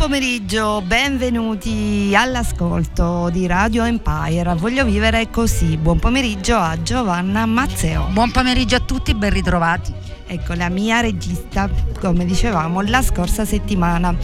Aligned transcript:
pomeriggio, 0.00 0.80
benvenuti 0.80 2.14
all'ascolto 2.16 3.28
di 3.30 3.46
Radio 3.46 3.84
Empire. 3.84 4.54
Voglio 4.54 4.86
vivere 4.86 5.28
così. 5.28 5.76
Buon 5.76 5.98
pomeriggio 5.98 6.56
a 6.56 6.80
Giovanna 6.80 7.44
Mazzeo. 7.44 8.06
Buon 8.10 8.30
pomeriggio 8.30 8.76
a 8.76 8.80
tutti, 8.80 9.14
ben 9.14 9.30
ritrovati. 9.30 9.92
Ecco, 10.32 10.54
la 10.54 10.68
mia 10.68 11.00
regista, 11.00 11.68
come 11.98 12.24
dicevamo, 12.24 12.82
la 12.82 13.02
scorsa 13.02 13.44
settimana. 13.44 14.14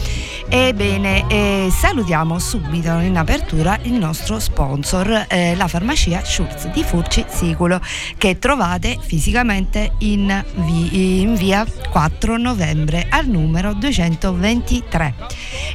Ebbene, 0.47 1.25
eh, 1.27 1.67
salutiamo 1.69 2.39
subito 2.39 2.97
in 2.99 3.17
apertura 3.17 3.77
il 3.81 3.91
nostro 3.91 4.39
sponsor, 4.39 5.25
eh, 5.27 5.53
la 5.57 5.67
farmacia 5.67 6.23
Schulz 6.23 6.71
di 6.71 6.81
Furci 6.81 7.25
Siculo, 7.27 7.81
che 8.17 8.39
trovate 8.39 8.97
fisicamente 9.01 9.95
in, 9.97 10.45
vi- 10.55 11.19
in 11.19 11.35
via 11.35 11.65
4 11.89 12.37
novembre 12.37 13.07
al 13.09 13.27
numero 13.27 13.73
223 13.73 15.13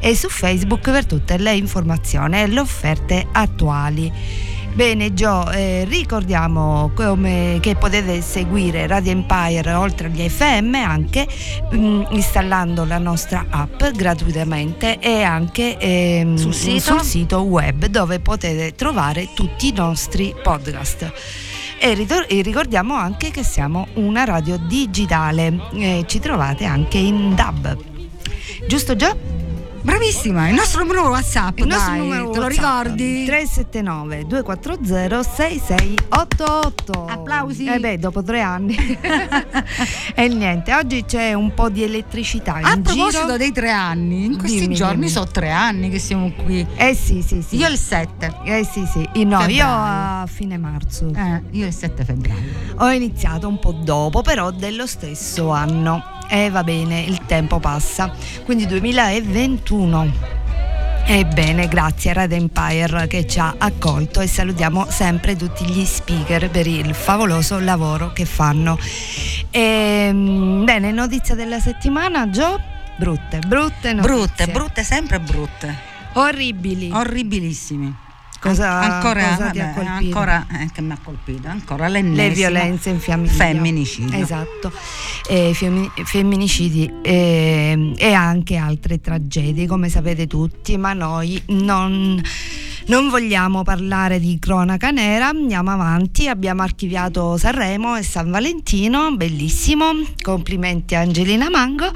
e 0.01 0.17
su 0.17 0.31
Facebook 0.31 0.91
per 0.91 1.05
tutte 1.05 1.37
le 1.37 1.55
informazioni 1.55 2.41
e 2.41 2.47
le 2.47 2.61
offerte 2.61 3.27
attuali. 3.33 4.52
Bene 4.75 5.13
Gio, 5.13 5.51
eh, 5.51 5.85
ricordiamo 5.87 6.93
come, 6.95 7.59
che 7.61 7.77
potete 7.77 8.23
seguire 8.23 8.87
Radio 8.87 9.13
Empire 9.13 9.75
oltre 9.75 10.07
agli 10.07 10.27
FM 10.27 10.75
anche 10.77 11.27
mh, 11.71 12.07
installando 12.11 12.87
la 12.87 12.97
nostra 12.97 13.45
app 13.51 13.85
gratuitamente 13.95 14.99
e 14.99 15.23
anche 15.23 15.77
ehm, 15.79 16.37
Sul 16.37 16.55
sito? 16.55 16.81
sul 16.81 17.03
sito 17.03 17.43
web 17.43 17.85
dove 17.87 18.21
potete 18.21 18.75
trovare 18.75 19.29
tutti 19.35 19.69
i 19.69 19.73
nostri 19.73 20.35
podcast. 20.43 21.13
E 21.79 22.07
e 22.29 22.43
ricordiamo 22.43 22.95
anche 22.95 23.31
che 23.31 23.43
siamo 23.43 23.89
una 23.95 24.25
radio 24.25 24.57
digitale, 24.57 25.53
eh, 25.75 26.05
ci 26.07 26.19
trovate 26.19 26.65
anche 26.65 26.97
in 26.97 27.35
DAB. 27.35 27.77
Giusto 28.67 28.97
Gio? 28.97 29.51
Bravissima, 29.83 30.49
il 30.49 30.55
nostro 30.55 30.83
numero 30.85 31.09
WhatsApp, 31.09 31.59
Il 31.59 31.67
nostro 31.67 31.91
dai, 31.91 31.99
numero 31.99 32.31
te 32.31 32.39
lo 32.39 32.45
WhatsApp, 32.45 32.85
ricordi? 32.85 33.25
379 33.25 34.27
240 34.29 35.23
6688 35.25 37.07
Applausi. 37.07 37.65
Eh 37.67 37.81
beh, 37.81 37.99
dopo 37.99 38.23
tre 38.23 38.41
anni. 38.43 38.77
e 40.15 40.29
niente, 40.29 40.73
oggi 40.73 41.05
c'è 41.05 41.33
un 41.35 41.53
po' 41.53 41.69
di 41.69 41.83
elettricità 41.83 42.61
in 42.61 42.65
A 42.67 42.77
proposito 42.81 43.23
giro. 43.25 43.37
dei 43.37 43.51
tre 43.51 43.71
anni, 43.73 44.25
in 44.27 44.39
questi 44.39 44.61
Dimmi, 44.61 44.75
giorni 44.77 44.95
dimmi. 44.97 45.09
sono 45.09 45.27
tre 45.27 45.51
anni 45.51 45.91
che 45.91 45.99
siamo 45.99 46.31
qui. 46.45 46.65
Eh 46.77 46.95
sì, 46.95 47.21
sì, 47.23 47.43
sì. 47.43 47.57
Io 47.57 47.69
il 47.69 47.77
7. 47.79 48.35
Eh 48.45 48.65
sì, 48.65 48.87
sì. 48.87 49.01
Io 49.15 49.25
no, 49.25 49.41
io 49.41 49.47
Febbraio. 49.47 49.65
a 49.67 50.27
fine 50.29 50.59
marzo. 50.59 51.11
Eh, 51.13 51.43
io 51.51 51.67
il 51.67 51.73
7 51.75 52.05
febbraio. 52.05 52.41
Ho 52.77 52.91
iniziato 52.93 53.49
un 53.49 53.59
po' 53.59 53.73
dopo, 53.73 54.23
però 54.23 54.53
dello 54.53 54.87
stesso 54.87 55.51
anno. 55.51 56.12
E 56.35 56.49
va 56.49 56.65
bene, 56.65 56.99
il 57.03 57.27
tempo 57.27 57.59
passa. 57.59 58.11
Quindi 58.47 58.67
2021. 58.67 60.13
Ebbene, 61.05 61.69
grazie 61.69 62.09
a 62.09 62.15
Red 62.15 62.33
Empire 62.33 63.07
che 63.07 63.27
ci 63.27 63.39
ha 63.39 63.57
accolto 63.59 64.23
e 64.23 64.27
salutiamo 64.27 64.87
sempre 64.89 65.37
tutti 65.37 65.67
gli 65.67 65.85
speaker 65.85 66.49
per 66.49 66.67
il 66.67 66.95
favoloso 66.95 67.59
lavoro 67.59 68.15
che 68.15 68.25
fanno. 68.25 68.79
Ehm, 69.51 70.65
bene, 70.65 70.91
notizia 70.91 71.35
della 71.35 71.61
settimana, 71.61 72.31
Gio? 72.31 72.59
Brutte, 72.97 73.41
brutte 73.47 73.93
notizie. 73.93 74.15
Brutte, 74.15 74.47
brutte, 74.47 74.85
sempre 74.85 75.21
brutte. 75.21 75.77
Orribili. 76.15 76.91
Orribilissimi. 76.91 77.95
Cosa- 78.43 78.81
ancora, 78.97 79.23
cosa 79.37 79.51
ti 79.51 79.61
ha 79.61 79.67
vabbè, 79.67 79.75
colpito? 79.75 80.19
ancora 80.19 80.47
eh, 80.61 80.69
che 80.73 80.81
mi 80.83 80.91
ha 80.93 80.99
colpito, 81.03 81.47
ancora 81.49 81.87
l'ennesima. 81.87 82.23
le 82.27 82.35
violenze 82.35 82.91
in 82.91 82.99
famiglia. 82.99 83.33
Femminicidio. 83.33 84.19
Esatto, 84.19 84.73
Eh, 85.29 85.53
femmi- 85.55 85.91
femminicidi 86.05 86.93
eh, 87.03 87.93
e 87.97 88.13
anche 88.13 88.57
altre 88.57 89.01
tragedie, 89.01 89.69
come 89.69 89.89
sapete 89.89 90.27
tutti, 90.27 90.77
ma 90.77 90.93
noi 90.93 91.41
non, 91.51 92.21
non 92.87 93.09
vogliamo 93.09 93.63
parlare 93.63 94.19
di 94.19 94.39
cronaca 94.39 94.91
nera, 94.91 95.29
andiamo 95.29 95.71
avanti, 95.71 96.29
abbiamo 96.29 96.63
archiviato 96.63 97.37
Sanremo 97.37 97.97
e 97.97 98.03
San 98.03 98.31
Valentino, 98.31 99.15
bellissimo, 99.17 99.93
complimenti 100.21 100.95
a 100.95 101.01
Angelina 101.01 101.49
Mango 101.49 101.91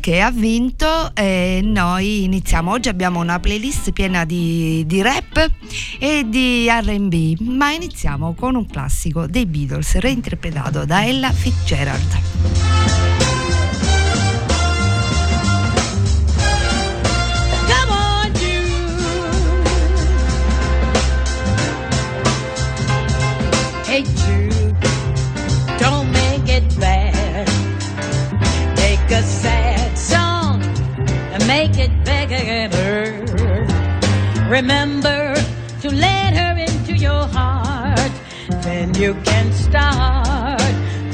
che 0.00 0.20
ha 0.20 0.30
vinto. 0.30 1.14
E 1.14 1.60
noi 1.62 2.24
iniziamo, 2.24 2.70
oggi 2.72 2.88
abbiamo 2.88 3.20
una 3.20 3.38
playlist 3.38 3.92
piena 3.92 4.24
di, 4.24 4.84
di 4.86 5.02
rap 5.02 5.50
e 5.98 6.24
di 6.28 6.68
RB, 6.68 7.40
ma 7.40 7.72
iniziamo 7.72 8.34
con 8.34 8.54
un 8.54 8.66
classico 8.66 9.26
dei 9.26 9.46
Beatles 9.46 9.98
reinterpretato 9.98 10.84
da 10.84 11.04
Ella 11.04 11.30
Fitzgerald. 11.32 13.03
Remember 34.48 35.34
to 35.80 35.90
let 35.90 36.34
her 36.34 36.58
into 36.58 36.94
your 36.96 37.26
heart. 37.28 38.12
Then 38.62 38.94
you 38.94 39.14
can 39.24 39.52
start 39.52 40.60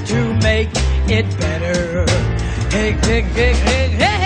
to 0.07 0.35
make 0.43 0.71
it 1.09 1.27
better. 1.39 2.05
Hey, 2.71 2.93
hey, 2.93 3.23
hey, 3.23 3.53
hey, 3.55 3.89
hey, 3.89 4.20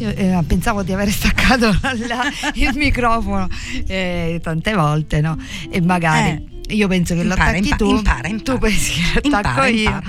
Che, 0.00 0.08
eh, 0.38 0.42
pensavo 0.46 0.82
di 0.82 0.94
aver 0.94 1.10
staccato 1.10 1.66
la- 2.08 2.24
il 2.54 2.72
microfono 2.74 3.46
eh, 3.86 4.40
tante 4.42 4.72
volte, 4.74 5.20
no? 5.20 5.36
E 5.70 5.82
magari. 5.82 6.48
Io 6.70 6.88
penso 6.88 7.14
che 7.14 7.22
lo 7.24 7.30
Impara, 7.32 7.50
attacchi 7.50 7.64
impa- 7.64 7.76
tu, 7.76 7.90
impara, 7.90 8.28
impara. 8.28 8.52
tu 8.54 8.58
pensi 8.58 8.92
che 8.92 9.28
lo 9.28 9.36
attacco 9.36 9.48
Impara, 9.48 9.66
io. 9.66 9.78
impara. 9.90 10.02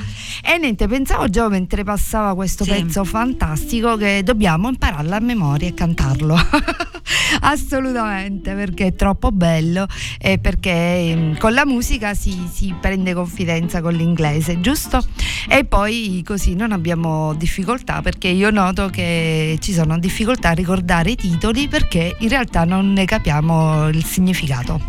E 0.43 0.57
niente, 0.59 0.87
pensavo 0.87 1.27
già 1.27 1.49
mentre 1.49 1.83
passava 1.83 2.35
questo 2.35 2.63
Sì. 2.63 2.69
pezzo 2.69 3.03
fantastico 3.03 3.97
che 3.97 4.21
dobbiamo 4.23 4.69
impararlo 4.69 5.13
a 5.13 5.19
memoria 5.19 5.67
e 5.67 5.73
cantarlo. 5.73 6.37
Assolutamente, 7.41 8.53
perché 8.53 8.87
è 8.87 8.95
troppo 8.95 9.31
bello 9.31 9.87
e 10.19 10.37
perché 10.37 11.13
mm, 11.15 11.35
con 11.37 11.53
la 11.53 11.65
musica 11.65 12.13
si, 12.13 12.47
si 12.51 12.75
prende 12.79 13.13
confidenza 13.13 13.81
con 13.81 13.93
l'inglese, 13.93 14.59
giusto? 14.59 15.03
E 15.49 15.65
poi 15.65 16.23
così 16.25 16.55
non 16.55 16.71
abbiamo 16.71 17.33
difficoltà 17.33 18.01
perché 18.01 18.27
io 18.27 18.49
noto 18.49 18.89
che 18.89 19.57
ci 19.59 19.73
sono 19.73 19.97
difficoltà 19.97 20.49
a 20.49 20.53
ricordare 20.53 21.11
i 21.11 21.15
titoli 21.15 21.67
perché 21.67 22.15
in 22.19 22.29
realtà 22.29 22.63
non 22.63 22.93
ne 22.93 23.05
capiamo 23.05 23.87
il 23.89 24.03
significato. 24.03 24.79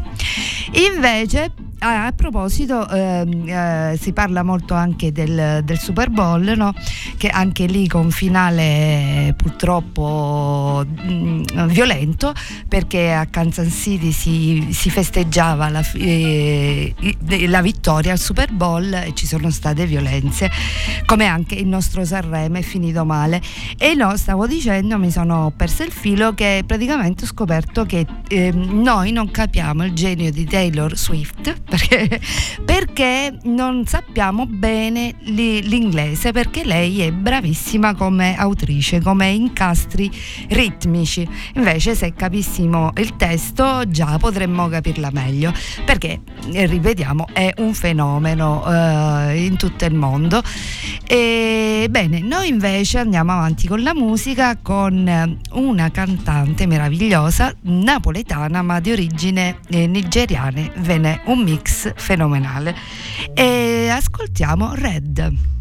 Invece, 0.72 1.52
a 1.82 2.12
proposito, 2.14 2.88
ehm, 2.88 3.48
eh, 3.48 3.98
si 4.00 4.12
parla 4.12 4.42
molto 4.42 4.74
anche 4.74 5.10
del, 5.10 5.62
del 5.64 5.78
Super 5.78 6.10
Bowl, 6.10 6.52
no? 6.56 6.72
che 7.16 7.28
anche 7.28 7.66
lì 7.66 7.88
con 7.88 8.10
finale 8.10 9.34
purtroppo 9.36 10.84
mm, 10.86 11.66
violento, 11.66 12.32
perché 12.68 13.12
a 13.12 13.26
Kansas 13.26 13.72
City 13.72 14.12
si, 14.12 14.68
si 14.70 14.90
festeggiava 14.90 15.68
la, 15.68 15.84
eh, 15.94 16.94
la 17.48 17.62
vittoria 17.62 18.12
al 18.12 18.18
Super 18.18 18.52
Bowl 18.52 18.92
e 18.92 19.12
ci 19.14 19.26
sono 19.26 19.50
state 19.50 19.86
violenze, 19.86 20.50
come 21.04 21.26
anche 21.26 21.56
il 21.56 21.66
nostro 21.66 22.04
Sanremo 22.04 22.58
è 22.58 22.62
finito 22.62 23.04
male. 23.04 23.42
E 23.76 23.94
no, 23.94 24.16
stavo 24.16 24.46
dicendo, 24.46 24.98
mi 24.98 25.10
sono 25.10 25.52
persa 25.56 25.84
il 25.84 25.90
filo, 25.90 26.32
che 26.34 26.62
praticamente 26.64 27.24
ho 27.24 27.26
scoperto 27.26 27.84
che 27.84 28.06
ehm, 28.28 28.82
noi 28.82 29.10
non 29.10 29.30
capiamo 29.30 29.84
il 29.84 29.92
genio 29.92 30.30
di 30.30 30.44
Taylor 30.44 30.96
Swift 30.96 31.70
perché, 31.72 32.20
perché 32.62 33.38
non 33.44 33.86
sappiamo 33.86 34.44
bene 34.46 35.14
li- 35.20 35.66
l'inglese, 35.66 36.30
perché 36.32 36.64
lei 36.64 37.00
è 37.00 37.10
bravissima 37.10 37.94
come 37.94 38.36
autrice, 38.36 39.00
come 39.00 39.28
incastri 39.28 40.10
ritmici. 40.50 41.26
Invece 41.54 41.94
se 41.94 42.12
capissimo 42.12 42.92
il 42.96 43.16
testo 43.16 43.88
già 43.88 44.18
potremmo 44.18 44.68
capirla 44.68 45.08
meglio, 45.12 45.52
perché 45.86 46.20
ripetiamo 46.50 47.28
è 47.32 47.54
un 47.58 47.72
fenomeno 47.72 48.62
eh, 48.66 49.46
in 49.46 49.56
tutto 49.56 49.86
il 49.86 49.94
mondo. 49.94 50.42
E, 51.06 51.86
bene, 51.88 52.20
noi 52.20 52.48
invece 52.48 52.98
andiamo 52.98 53.32
avanti 53.32 53.66
con 53.66 53.82
la 53.82 53.94
musica 53.94 54.58
con 54.60 55.38
una 55.52 55.90
cantante 55.90 56.66
meravigliosa 56.66 57.54
napoletana 57.62 58.60
ma 58.60 58.78
di 58.80 58.92
origine 58.92 59.58
eh, 59.70 59.86
nigeriane, 59.86 60.70
ve 60.76 60.98
n'è 60.98 61.20
un 61.26 61.42
mix 61.42 61.60
fenomenale. 61.68 62.74
E 63.34 63.88
ascoltiamo 63.90 64.74
Red. 64.74 65.60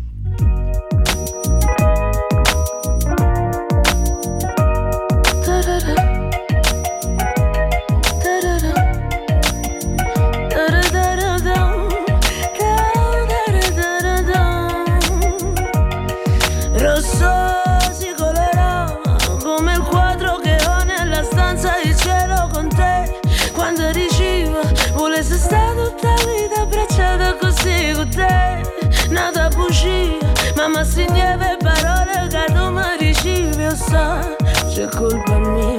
Ricevi 33.92 33.92
O 33.92 33.98
so, 33.98 34.36
c'è 34.70 34.88
colpa 34.88 35.38
Oh 35.38 35.78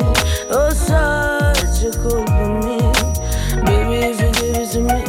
o 0.50 0.70
so, 0.74 1.52
c'è 1.72 1.90
colpa 2.02 2.46
mia 2.46 2.90
Baby 3.64 3.96
if 4.06 4.20
you 4.20 4.30
give 4.32 4.56
it 4.56 4.70
to 4.72 4.80
me, 4.80 5.04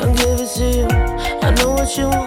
I'll 0.00 0.12
give 0.14 0.40
it 0.40 0.48
to 0.56 0.64
you. 0.64 0.86
I 1.42 1.50
know 1.54 1.72
what 1.72 1.96
you 1.96 2.08
want, 2.08 2.25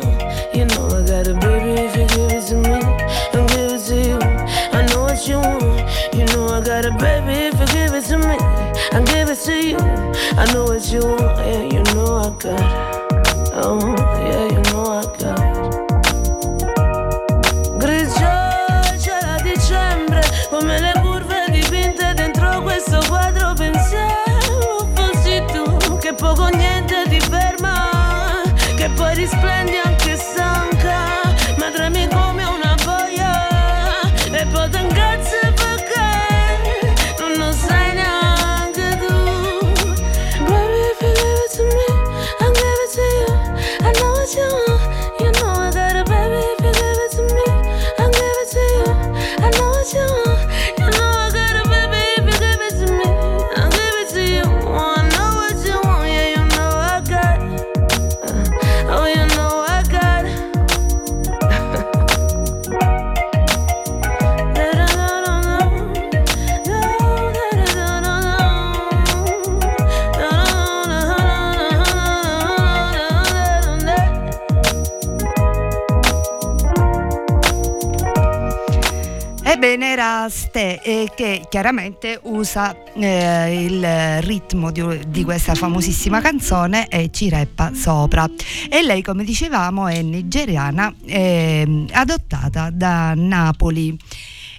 Ebbene 80.30 80.32
era 80.32 80.38
Ste 80.38 80.82
eh, 80.82 81.12
che 81.16 81.42
chiaramente 81.50 82.20
usa 82.24 82.76
eh, 82.94 83.64
il 83.64 84.22
ritmo 84.22 84.72
di, 84.72 84.84
di 85.08 85.24
questa 85.24 85.56
famosissima 85.56 86.22
canzone 86.22 86.88
e 86.88 87.10
ci 87.12 87.30
rappa 87.30 87.72
sopra. 87.74 88.30
E 88.70 88.84
lei, 88.84 89.02
come 89.02 89.24
dicevamo, 89.24 89.88
è 89.88 90.02
nigeriana, 90.02 90.94
eh, 91.06 91.86
adottata 91.92 92.70
da 92.72 93.14
Napoli. 93.16 93.98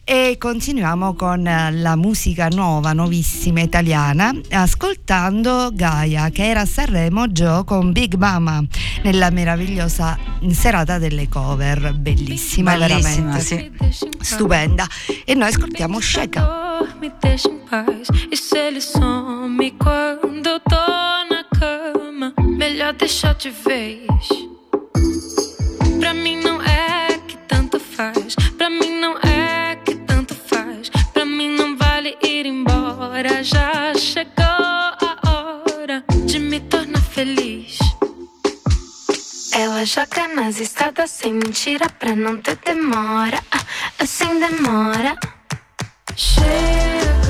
E 0.04 0.36
continuiamo 0.38 1.14
con 1.14 1.42
la 1.44 1.94
musica 1.94 2.48
nuova, 2.48 2.92
nuovissima 2.92 3.60
italiana, 3.60 4.32
ascoltando 4.50 5.70
Gaia 5.72 6.30
che 6.30 6.48
era 6.48 6.62
a 6.62 6.66
Sanremo 6.66 7.28
Joe 7.28 7.64
con 7.64 7.92
Big 7.92 8.14
Mama 8.14 8.60
nella 9.04 9.30
meravigliosa 9.30 10.18
serata 10.50 10.98
delle 10.98 11.28
cover, 11.28 11.94
bellissima, 11.94 12.76
Bellissima, 12.76 13.36
veramente 13.38 13.40
sì. 13.92 14.08
stupenda. 14.20 14.86
E 15.24 15.34
noi 15.34 15.48
ascoltiamo 15.48 16.00
Sheka. 16.00 16.68
Me 17.00 17.12
deixa 17.20 17.48
em 17.48 17.60
paz. 17.68 18.08
E 18.30 18.36
se 18.36 18.58
ele 18.58 18.80
some 18.80 19.70
quando 19.76 20.46
eu 20.48 20.60
tô 20.60 20.76
na 21.30 21.44
cama? 21.56 22.32
Melhor 22.56 22.94
deixar 22.94 23.34
de 23.34 23.50
vez. 23.50 24.08
Pra 26.00 26.12
mim 26.14 26.40
não 26.42 26.60
é 26.62 27.18
que 27.28 27.36
tanto 27.46 27.78
faz. 27.78 28.34
Embora. 33.20 33.42
Já 33.44 33.94
chegou 33.94 34.44
a 34.44 35.62
hora 35.66 36.04
de 36.26 36.38
me 36.38 36.60
tornar 36.60 37.02
feliz. 37.02 37.78
Ela 39.52 39.84
joga 39.84 40.28
nas 40.28 40.60
estradas 40.60 41.10
sem 41.10 41.34
mentira 41.34 41.86
pra 41.98 42.16
não 42.16 42.38
ter 42.38 42.56
demora. 42.64 43.42
Ah, 43.52 43.60
Assim 43.98 44.38
demora. 44.40 45.16
Chega 46.16 47.29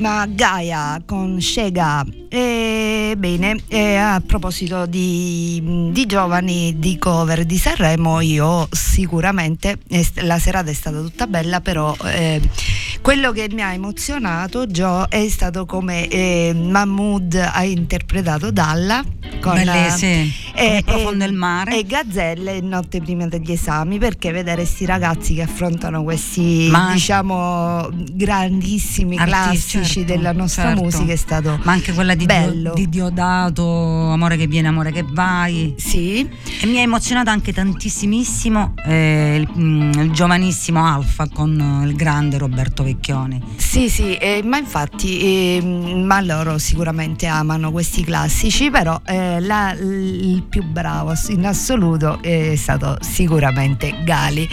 Bravissima 0.00 0.26
Gaia 0.26 1.02
con 1.04 1.40
Shega. 1.40 2.04
E, 2.30 3.14
bene, 3.18 3.60
e 3.68 3.96
a 3.96 4.22
proposito 4.24 4.86
di, 4.86 5.90
di 5.90 6.06
giovani 6.06 6.78
di 6.78 6.96
cover 6.96 7.44
di 7.44 7.58
Sanremo, 7.58 8.20
io 8.20 8.66
sicuramente 8.70 9.78
la 10.22 10.38
serata 10.38 10.70
è 10.70 10.74
stata 10.74 11.00
tutta 11.00 11.26
bella, 11.26 11.60
però 11.60 11.94
eh, 12.04 12.40
quello 13.00 13.32
che 13.32 13.48
mi 13.52 13.62
ha 13.62 13.72
emozionato 13.72 14.66
Gio 14.66 15.08
è 15.08 15.28
stato 15.28 15.64
come 15.66 16.08
eh, 16.08 16.54
Mahmood 16.54 17.34
ha 17.52 17.64
interpretato 17.64 18.50
Dalla 18.50 19.02
con 19.40 19.54
Belle, 19.54 19.90
sì, 19.90 20.30
come 20.54 20.82
Profondo 20.84 21.24
il 21.24 21.32
mare. 21.32 21.78
e 21.78 21.84
Gazzelle 21.84 22.60
notte 22.60 23.00
prima 23.00 23.26
degli 23.26 23.52
esami 23.52 23.98
perché 23.98 24.32
vedere 24.32 24.56
questi 24.62 24.84
ragazzi 24.84 25.34
che 25.34 25.42
affrontano 25.42 26.02
questi 26.02 26.68
Ma- 26.70 26.92
diciamo 26.92 27.88
grandissimi 28.12 29.16
Artisti, 29.16 29.78
classici 29.78 30.00
certo, 30.00 30.12
della 30.12 30.32
nostra 30.32 30.64
certo. 30.64 30.82
musica 30.82 31.12
è 31.12 31.16
stato 31.16 31.58
Ma 31.62 31.72
anche 31.72 31.92
quella 31.92 32.14
di, 32.14 32.26
bello. 32.26 32.72
Dio, 32.74 32.84
di 32.84 32.88
Diodato, 32.88 33.62
Amore 34.10 34.36
che 34.36 34.46
viene, 34.46 34.68
amore 34.68 34.92
che 34.92 35.04
vai. 35.08 35.74
sì 35.78 36.28
E 36.60 36.66
mi 36.66 36.78
ha 36.78 36.82
emozionato 36.82 37.30
anche 37.30 37.52
tantissimissimo 37.54 38.74
eh, 38.86 39.36
il, 39.40 39.48
mm, 39.58 39.92
il 39.92 40.10
giovanissimo 40.10 40.84
Alfa 40.86 41.28
con 41.32 41.80
eh, 41.82 41.86
il 41.86 41.94
grande 41.94 42.36
Roberto 42.36 42.82
Vecchioni. 42.90 43.40
Sì, 43.56 43.88
sì, 43.88 44.16
eh, 44.16 44.40
ma 44.44 44.58
infatti, 44.58 45.56
ehm, 45.56 46.02
ma 46.04 46.20
loro 46.20 46.58
sicuramente 46.58 47.26
amano 47.26 47.70
questi 47.70 48.02
classici, 48.02 48.68
però 48.68 49.00
eh, 49.06 49.38
la- 49.40 49.72
il 49.78 50.42
più 50.48 50.64
bravo 50.64 51.12
in 51.28 51.46
assoluto 51.46 52.20
è 52.20 52.56
stato 52.56 52.96
sicuramente 53.00 54.02
Gali, 54.02 54.48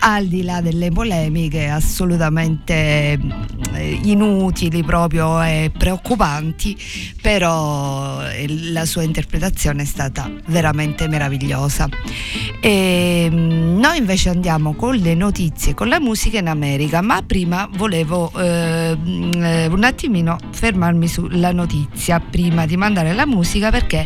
al 0.00 0.26
di 0.26 0.42
là 0.44 0.60
delle 0.60 0.90
polemiche 0.92 1.68
assolutamente 1.68 3.18
eh, 3.74 4.00
inutili 4.04 4.84
proprio 4.84 5.42
e 5.42 5.72
preoccupanti, 5.76 6.76
però 7.20 8.22
eh, 8.28 8.46
la 8.70 8.84
sua 8.84 9.02
interpretazione 9.02 9.82
è 9.82 9.86
stata 9.86 10.30
veramente 10.46 11.08
meravigliosa. 11.08 11.88
E, 12.60 13.28
mm, 13.28 13.80
noi 13.80 13.98
invece 13.98 14.28
andiamo 14.28 14.74
con 14.74 14.94
le 14.94 15.14
notizie, 15.14 15.74
con 15.74 15.88
la 15.88 15.98
musica 15.98 16.38
in 16.38 16.46
America, 16.48 17.00
ma 17.00 17.20
prima 17.22 17.68
volevo 17.72 18.30
eh, 18.36 18.96
mm, 18.96 19.32
eh, 19.42 19.66
un 19.66 19.84
attimino 19.84 20.38
fermarmi 20.50 21.08
sulla 21.08 21.52
notizia 21.52 22.20
prima 22.20 22.66
di 22.66 22.76
mandare 22.76 23.12
la 23.12 23.26
musica 23.26 23.70
perché 23.70 24.04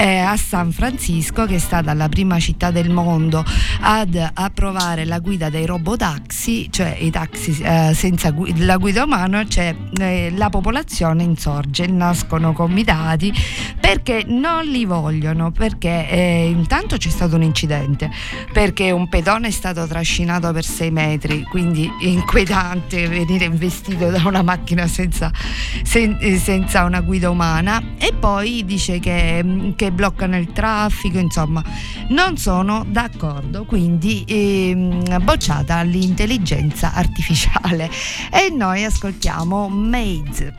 è 0.00 0.16
a 0.16 0.34
San 0.38 0.72
Francisco, 0.72 1.44
che 1.44 1.56
è 1.56 1.58
stata 1.58 1.92
la 1.92 2.08
prima 2.08 2.38
città 2.38 2.70
del 2.70 2.88
mondo 2.88 3.44
ad 3.80 4.30
approvare 4.32 5.04
la 5.04 5.18
guida 5.18 5.50
dei 5.50 5.66
robotaxi, 5.66 6.68
cioè 6.72 6.96
i 6.98 7.10
taxi 7.10 7.60
eh, 7.60 7.92
senza 7.94 8.30
gui- 8.30 8.64
la 8.64 8.78
guida 8.78 9.04
umana, 9.04 9.46
cioè 9.46 9.76
eh, 9.98 10.32
la 10.34 10.48
popolazione 10.48 11.22
insorge, 11.22 11.86
nascono 11.86 12.54
comitati 12.54 13.30
perché 13.78 14.24
non 14.26 14.64
li 14.64 14.86
vogliono, 14.86 15.50
perché 15.50 16.08
eh, 16.08 16.48
intanto 16.48 16.96
c'è 16.96 17.10
stato 17.10 17.36
un 17.36 17.42
incidente, 17.42 18.08
perché 18.52 18.92
un 18.92 19.06
pedone 19.08 19.48
è 19.48 19.50
stato 19.50 19.86
trascinato 19.86 20.50
per 20.52 20.64
sei 20.64 20.90
metri, 20.90 21.42
quindi 21.42 21.90
è 22.00 22.06
inquietante 22.06 23.06
venire 23.06 23.44
investito 23.44 24.08
da 24.08 24.22
una 24.24 24.42
macchina 24.42 24.86
senza, 24.86 25.30
sen- 25.82 26.16
eh, 26.20 26.38
senza 26.38 26.84
una 26.84 27.00
guida 27.00 27.28
umana. 27.28 27.82
E 27.98 28.14
poi 28.18 28.64
dice 28.64 28.98
che, 28.98 29.42
mm, 29.42 29.72
bloccano 29.90 30.36
il 30.36 30.52
traffico, 30.52 31.18
insomma 31.18 31.62
non 32.08 32.36
sono 32.36 32.84
d'accordo, 32.88 33.64
quindi 33.64 34.24
ehm, 34.26 35.22
bocciata 35.24 35.82
l'intelligenza 35.82 36.92
artificiale 36.94 37.90
e 38.30 38.50
noi 38.50 38.84
ascoltiamo 38.84 39.68
Maids. 39.68 40.52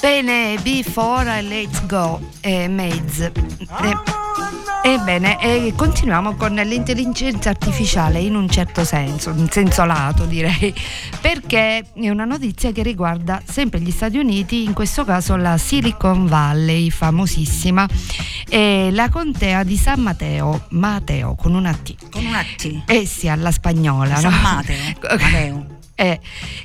Bene, 0.00 0.58
Before 0.62 1.40
I 1.40 1.46
Let 1.46 1.86
Go, 1.86 2.20
eh, 2.40 2.68
Maze. 2.68 3.32
Eh, 3.82 4.18
Ebbene, 4.82 5.38
eh, 5.42 5.74
continuiamo 5.76 6.36
con 6.36 6.54
l'intelligenza 6.54 7.50
artificiale 7.50 8.18
in 8.18 8.34
un 8.34 8.48
certo 8.48 8.82
senso, 8.82 9.28
in 9.28 9.50
senso 9.50 9.84
lato 9.84 10.24
direi, 10.24 10.74
perché 11.20 11.84
è 11.92 12.08
una 12.08 12.24
notizia 12.24 12.72
che 12.72 12.82
riguarda 12.82 13.42
sempre 13.46 13.80
gli 13.80 13.90
Stati 13.90 14.16
Uniti, 14.16 14.64
in 14.64 14.72
questo 14.72 15.04
caso 15.04 15.36
la 15.36 15.58
Silicon 15.58 16.26
Valley, 16.26 16.88
famosissima, 16.88 17.86
e 18.48 18.88
la 18.90 19.10
contea 19.10 19.64
di 19.64 19.76
San 19.76 20.00
Matteo, 20.00 20.64
Mateo 20.70 21.34
con 21.34 21.54
una 21.54 21.74
T. 21.74 21.94
Con 22.10 22.24
un 22.24 22.42
T. 22.56 22.82
Eh 22.86 23.04
sì, 23.04 23.28
alla 23.28 23.50
spagnola. 23.50 24.16
San 24.16 24.32
no? 24.32 24.38
Mateo. 24.40 24.94
Mateo. 25.20 25.79
È 26.00 26.18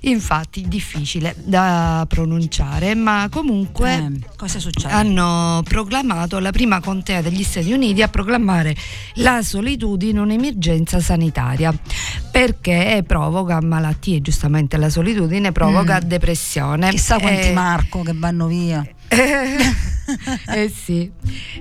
infatti 0.04 0.66
difficile 0.66 1.36
da 1.44 2.06
pronunciare, 2.08 2.96
ma 2.96 3.28
comunque 3.30 3.92
Eh, 3.92 4.84
hanno 4.88 5.62
proclamato 5.68 6.40
la 6.40 6.52
prima 6.52 6.80
contea 6.80 7.22
degli 7.22 7.44
Stati 7.44 7.74
Uniti 7.74 8.02
a 8.02 8.08
proclamare 8.08 8.74
la 9.16 9.42
solitudine 9.44 10.22
un'emergenza 10.22 11.02
sanitaria 11.02 11.78
perché 12.32 13.04
provoca 13.06 13.60
malattie, 13.62 14.22
giustamente 14.22 14.78
la 14.78 14.90
solitudine 14.90 15.52
provoca 15.52 15.98
Mm. 16.02 16.08
depressione. 16.08 16.90
Chissà 16.92 17.20
quanti 17.20 17.48
Eh, 17.50 17.52
Marco 17.52 18.04
che 18.04 18.14
vanno 18.16 18.48
via. 18.48 18.88
eh 19.10 20.70
sì, 20.74 21.12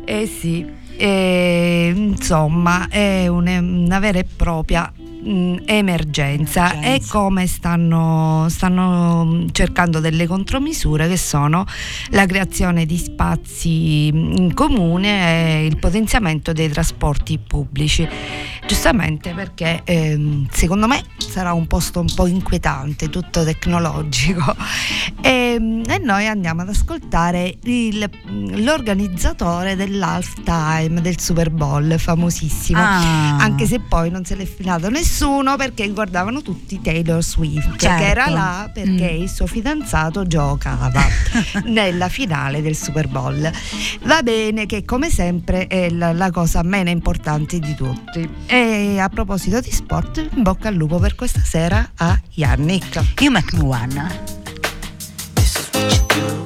eh 0.05 0.27
sì. 0.41 0.65
Eh, 0.97 1.93
insomma, 1.93 2.87
è 2.89 3.27
une- 3.27 3.59
una 3.59 3.99
vera 3.99 4.21
e 4.21 4.25
propria 4.25 4.93
mh, 5.25 5.63
emergenza. 5.65 6.73
Emergenza. 6.73 6.81
E 6.81 7.01
come 7.09 7.47
stanno, 7.47 8.47
stanno 8.49 9.25
mh, 9.25 9.53
cercando 9.53 10.01
delle 10.01 10.27
contromisure 10.27 11.09
che 11.09 11.17
sono 11.17 11.65
la 12.11 12.27
creazione 12.27 12.87
di 12.87 12.97
spazi 12.99 14.11
mh, 14.13 14.33
in 14.37 14.55
comune 14.55 15.61
e 15.63 15.67
il 15.67 15.79
potenziamento 15.79 16.53
dei 16.53 16.69
trasporti 16.69 17.39
pubblici. 17.39 18.07
Giustamente 18.67 19.33
perché 19.35 19.83
ehm, 19.85 20.49
secondo 20.51 20.87
me 20.87 21.03
sarà 21.19 21.53
un 21.53 21.67
posto 21.67 22.01
un 22.01 22.13
po' 22.15 22.27
inquietante, 22.27 23.09
tutto 23.09 23.45
tecnologico. 23.45 24.55
E, 25.25 25.55
e 25.87 25.99
noi 26.03 26.27
andiamo 26.27 26.63
ad 26.63 26.69
ascoltare 26.69 27.57
il- 27.63 28.11
l'organizzatore 28.63 29.75
dell'halftime 29.75 31.01
del 31.01 31.19
Super 31.19 31.49
Bowl, 31.51 31.99
famosissimo. 31.99 32.79
Ah. 32.79 33.37
Anche 33.39 33.65
se 33.67 33.81
poi 33.81 34.11
non 34.11 34.25
se 34.27 34.35
l'è 34.35 34.45
filato 34.45 34.91
nessuno 34.91 35.14
perché 35.57 35.89
guardavano 35.91 36.43
tutti 36.43 36.81
Taylor 36.81 37.23
Swift, 37.23 37.77
Certo. 37.77 38.03
che 38.03 38.09
era 38.11 38.29
là 38.29 38.69
perché 38.73 39.13
Mm. 39.13 39.23
il 39.23 39.31
suo 39.31 39.47
fidanzato 39.47 40.27
giocava 40.27 41.05
nella 41.67 42.09
finale 42.09 42.61
del 42.61 42.75
Super 42.75 43.07
Bowl. 43.07 43.49
Va 44.03 44.23
bene 44.23 44.67
che 44.67 44.85
come 44.85 45.11
sempre 45.11 45.69
è 45.69 45.89
la, 45.91 46.13
la 46.13 46.31
cosa 46.33 46.63
meno 46.65 46.91
importante 46.91 47.61
di 47.61 47.75
tutti. 47.77 48.29
E 48.47 48.99
a 48.99 49.09
proposito 49.09 49.61
di 49.61 49.71
sport, 49.71 50.29
in 50.35 50.43
bocca 50.43 50.67
al 50.69 50.75
lupo 50.75 50.99
per 50.99 51.15
questa 51.15 51.41
sera 51.45 51.93
a 51.97 52.21
Yannick. 52.33 53.21
Io 53.21 53.31
McMillan. 53.31 54.11
This 55.35 55.55
is 55.57 55.69
what 55.73 55.93
you 56.17 56.35
do. 56.37 56.44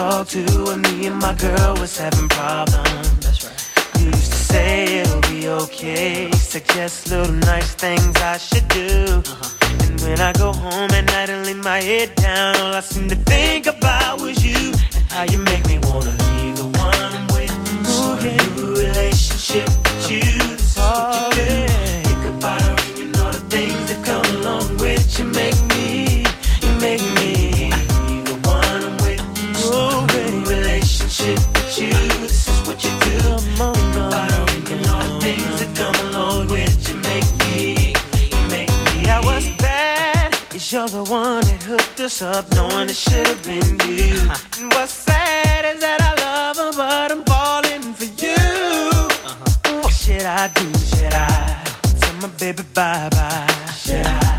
Talk 0.00 0.28
to 0.28 0.76
me 0.78 1.06
and 1.08 1.18
my 1.18 1.34
girl 1.34 1.74
was 1.74 1.98
having 1.98 2.28
problems. 2.28 3.08
That's 3.24 3.40
right. 3.44 3.60
You 3.98 4.06
used 4.06 4.32
to 4.32 4.40
say 4.52 5.00
it'll 5.00 5.20
be 5.32 5.48
okay. 5.48 6.30
Suggest 6.32 7.10
little 7.10 7.34
nice 7.50 7.74
things 7.74 8.16
I 8.16 8.38
should 8.38 8.66
do. 8.68 8.88
Uh-huh. 9.32 9.84
And 9.84 10.00
when 10.00 10.18
I 10.20 10.32
go 10.32 10.52
home 10.52 10.90
at 10.98 11.04
night 11.14 11.28
and 11.28 11.44
lay 11.46 11.58
my 11.72 11.80
head 11.90 12.14
down, 12.14 12.56
all 12.62 12.74
I 12.74 12.80
seem 12.80 13.08
to 13.10 13.18
think 13.32 13.66
about 13.66 14.20
was 14.22 14.38
you 14.42 14.72
and 14.96 15.04
how 15.12 15.24
you 15.32 15.38
make 15.52 15.64
me 15.66 15.76
wanna 15.88 16.14
leave 16.24 16.56
the 16.62 16.68
one 16.86 17.00
I'm 17.16 17.26
with. 17.34 17.52
Start 17.86 18.24
a 18.24 18.36
new 18.56 18.72
relationship 18.84 19.68
with 19.68 20.10
you. 20.10 20.20
This 20.20 20.62
is 20.70 20.76
what 20.78 21.36
you 21.36 21.44
oh, 21.44 21.66
do. 21.66 21.69
One 41.10 41.40
that 41.42 41.62
hooked 41.64 41.98
us 41.98 42.22
up, 42.22 42.48
knowing 42.54 42.88
it 42.88 42.94
should 42.94 43.26
have 43.26 43.42
been 43.44 43.66
you. 43.90 44.14
And 44.60 44.72
what's 44.74 44.92
sad 44.92 45.74
is 45.74 45.80
that 45.80 46.00
I 46.00 46.12
love 46.22 46.56
her, 46.56 46.72
but 46.76 47.10
I'm 47.10 47.24
falling 47.24 47.94
for 47.94 48.04
you. 48.24 48.36
Uh-huh. 49.26 49.80
What 49.82 49.92
should 49.92 50.22
I 50.22 50.46
do? 50.54 50.72
Should 50.78 51.12
I 51.12 51.64
tell 51.98 52.14
my 52.22 52.28
baby 52.38 52.62
bye 52.74 53.08
bye? 53.10 53.72
Should 53.74 54.06
I 54.06 54.29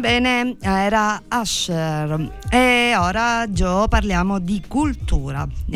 Bene, 0.00 0.56
bene, 0.56 0.56
era 0.62 1.20
Asher. 1.28 2.30
E 2.48 2.94
ora, 2.96 3.44
Gio, 3.52 3.86
parliamo 3.86 4.38
di 4.38 4.62
cultura. 4.66 5.46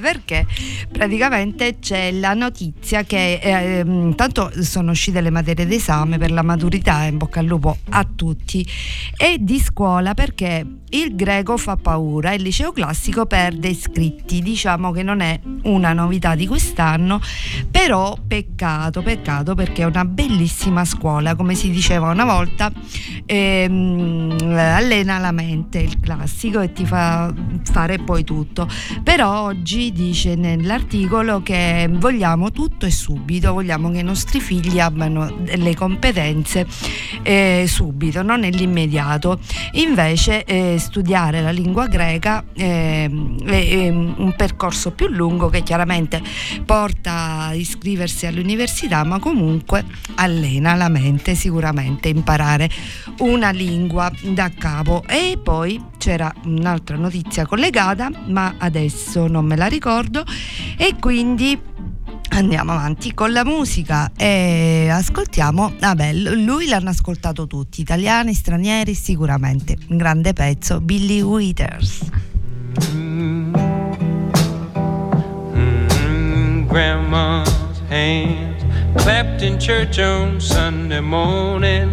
Perché 0.00 0.46
praticamente 0.92 1.78
c'è 1.78 2.12
la 2.12 2.34
notizia 2.34 3.04
che 3.04 3.40
eh, 3.42 3.80
intanto 3.80 4.50
sono 4.62 4.90
uscite 4.90 5.22
le 5.22 5.30
materie 5.30 5.66
d'esame 5.66 6.18
per 6.18 6.30
la 6.30 6.42
maturità, 6.42 7.04
in 7.04 7.16
bocca 7.16 7.40
al 7.40 7.46
lupo 7.46 7.78
a 7.88 8.06
tutti, 8.14 8.66
e 9.16 9.38
di 9.40 9.58
scuola 9.58 10.12
perché 10.12 10.66
il 10.90 11.14
greco 11.14 11.56
fa 11.56 11.76
paura, 11.76 12.32
il 12.32 12.42
liceo 12.42 12.72
classico 12.72 13.26
perde 13.26 13.68
iscritti. 13.68 14.40
Diciamo 14.40 14.90
che 14.92 15.02
non 15.02 15.20
è 15.20 15.38
una 15.62 15.92
novità 15.92 16.34
di 16.34 16.46
quest'anno, 16.46 17.20
però 17.70 18.16
peccato, 18.26 19.02
peccato 19.02 19.54
perché 19.54 19.82
è 19.82 19.86
una 19.86 20.04
bellissima 20.04 20.84
scuola, 20.84 21.34
come 21.34 21.54
si 21.54 21.70
diceva 21.70 22.10
una 22.10 22.24
volta, 22.24 22.72
ehm, 23.70 24.56
allena 24.56 25.18
la 25.18 25.32
mente 25.32 25.78
il 25.78 26.00
classico 26.00 26.60
e 26.60 26.72
ti 26.72 26.84
fa 26.84 27.32
fare 27.70 27.98
poi 27.98 28.24
tutto. 28.24 28.68
Però 29.02 29.42
oggi 29.42 29.92
dice 29.92 30.34
nell'articolo 30.34 31.42
che 31.42 31.88
vogliamo 31.90 32.50
tutto 32.50 32.86
e 32.86 32.90
subito, 32.90 33.52
vogliamo 33.52 33.90
che 33.90 33.98
i 33.98 34.02
nostri 34.02 34.40
figli 34.40 34.80
abbiano 34.80 35.30
delle 35.40 35.74
competenze 35.74 36.66
eh, 37.22 37.64
subito, 37.68 38.22
non 38.22 38.40
nell'immediato. 38.40 39.38
Invece 39.72 40.44
eh, 40.44 40.76
studiare 40.78 41.40
la 41.40 41.50
lingua 41.50 41.86
greca 41.86 42.44
è, 42.52 43.08
è 43.08 43.88
un 43.88 44.34
percorso 44.36 44.90
più 44.90 45.06
lungo 45.08 45.48
che 45.48 45.62
chiaramente 45.62 46.20
porta 46.64 47.46
a 47.46 47.54
iscriversi 47.54 48.26
all'università, 48.26 49.04
ma 49.04 49.18
comunque 49.18 49.84
allena 50.16 50.74
la 50.74 50.88
mente 50.88 51.34
sicuramente 51.34 52.08
imparare 52.08 52.68
una 53.18 53.50
lingua 53.50 53.59
da 54.32 54.50
capo. 54.56 55.04
E 55.06 55.38
poi 55.42 55.82
c'era 55.98 56.32
un'altra 56.44 56.96
notizia 56.96 57.46
collegata, 57.46 58.10
ma 58.26 58.54
adesso 58.58 59.26
non 59.26 59.44
me 59.44 59.56
la 59.56 59.66
ricordo 59.66 60.24
e 60.76 60.96
quindi 60.98 61.68
Andiamo 62.32 62.70
avanti 62.70 63.12
con 63.12 63.32
la 63.32 63.44
musica 63.44 64.12
e 64.16 64.88
ascoltiamo, 64.88 65.74
vabbè, 65.80 66.12
lui 66.12 66.68
l'hanno 66.68 66.90
ascoltato 66.90 67.48
tutti, 67.48 67.80
italiani, 67.80 68.34
stranieri, 68.34 68.94
sicuramente, 68.94 69.76
un 69.88 69.96
grande 69.96 70.32
pezzo, 70.32 70.80
Billy 70.80 71.20
Withers. 71.22 72.08
Mm, 72.92 73.52
grandma's 76.68 77.82
hands 77.88 78.62
clapped 78.94 79.42
in 79.42 79.58
church 79.58 79.98
on 79.98 80.40
Sunday 80.40 81.00
morning. 81.00 81.92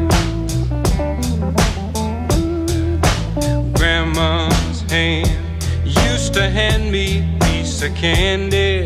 Hand 4.91 5.63
used 5.85 6.33
to 6.33 6.49
hand 6.49 6.91
me 6.91 7.19
a 7.19 7.45
piece 7.45 7.81
of 7.81 7.95
candy. 7.95 8.83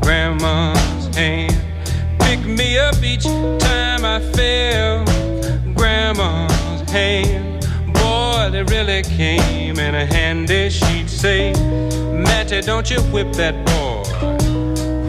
Grandma's 0.00 1.06
hand 1.16 1.60
picked 2.20 2.46
me 2.46 2.78
up 2.78 3.02
each 3.02 3.24
time 3.24 4.04
I 4.04 4.20
fell. 4.32 5.04
Grandma's 5.74 6.88
hand, 6.88 7.66
boy, 7.94 8.48
they 8.52 8.62
really 8.62 9.02
came 9.02 9.76
in 9.80 9.96
a 9.96 10.06
handy. 10.06 10.70
She'd 10.70 11.10
say, 11.10 11.52
Matty, 12.12 12.60
don't 12.60 12.88
you 12.88 13.00
whip 13.12 13.32
that 13.32 13.56
boy. 13.66 14.04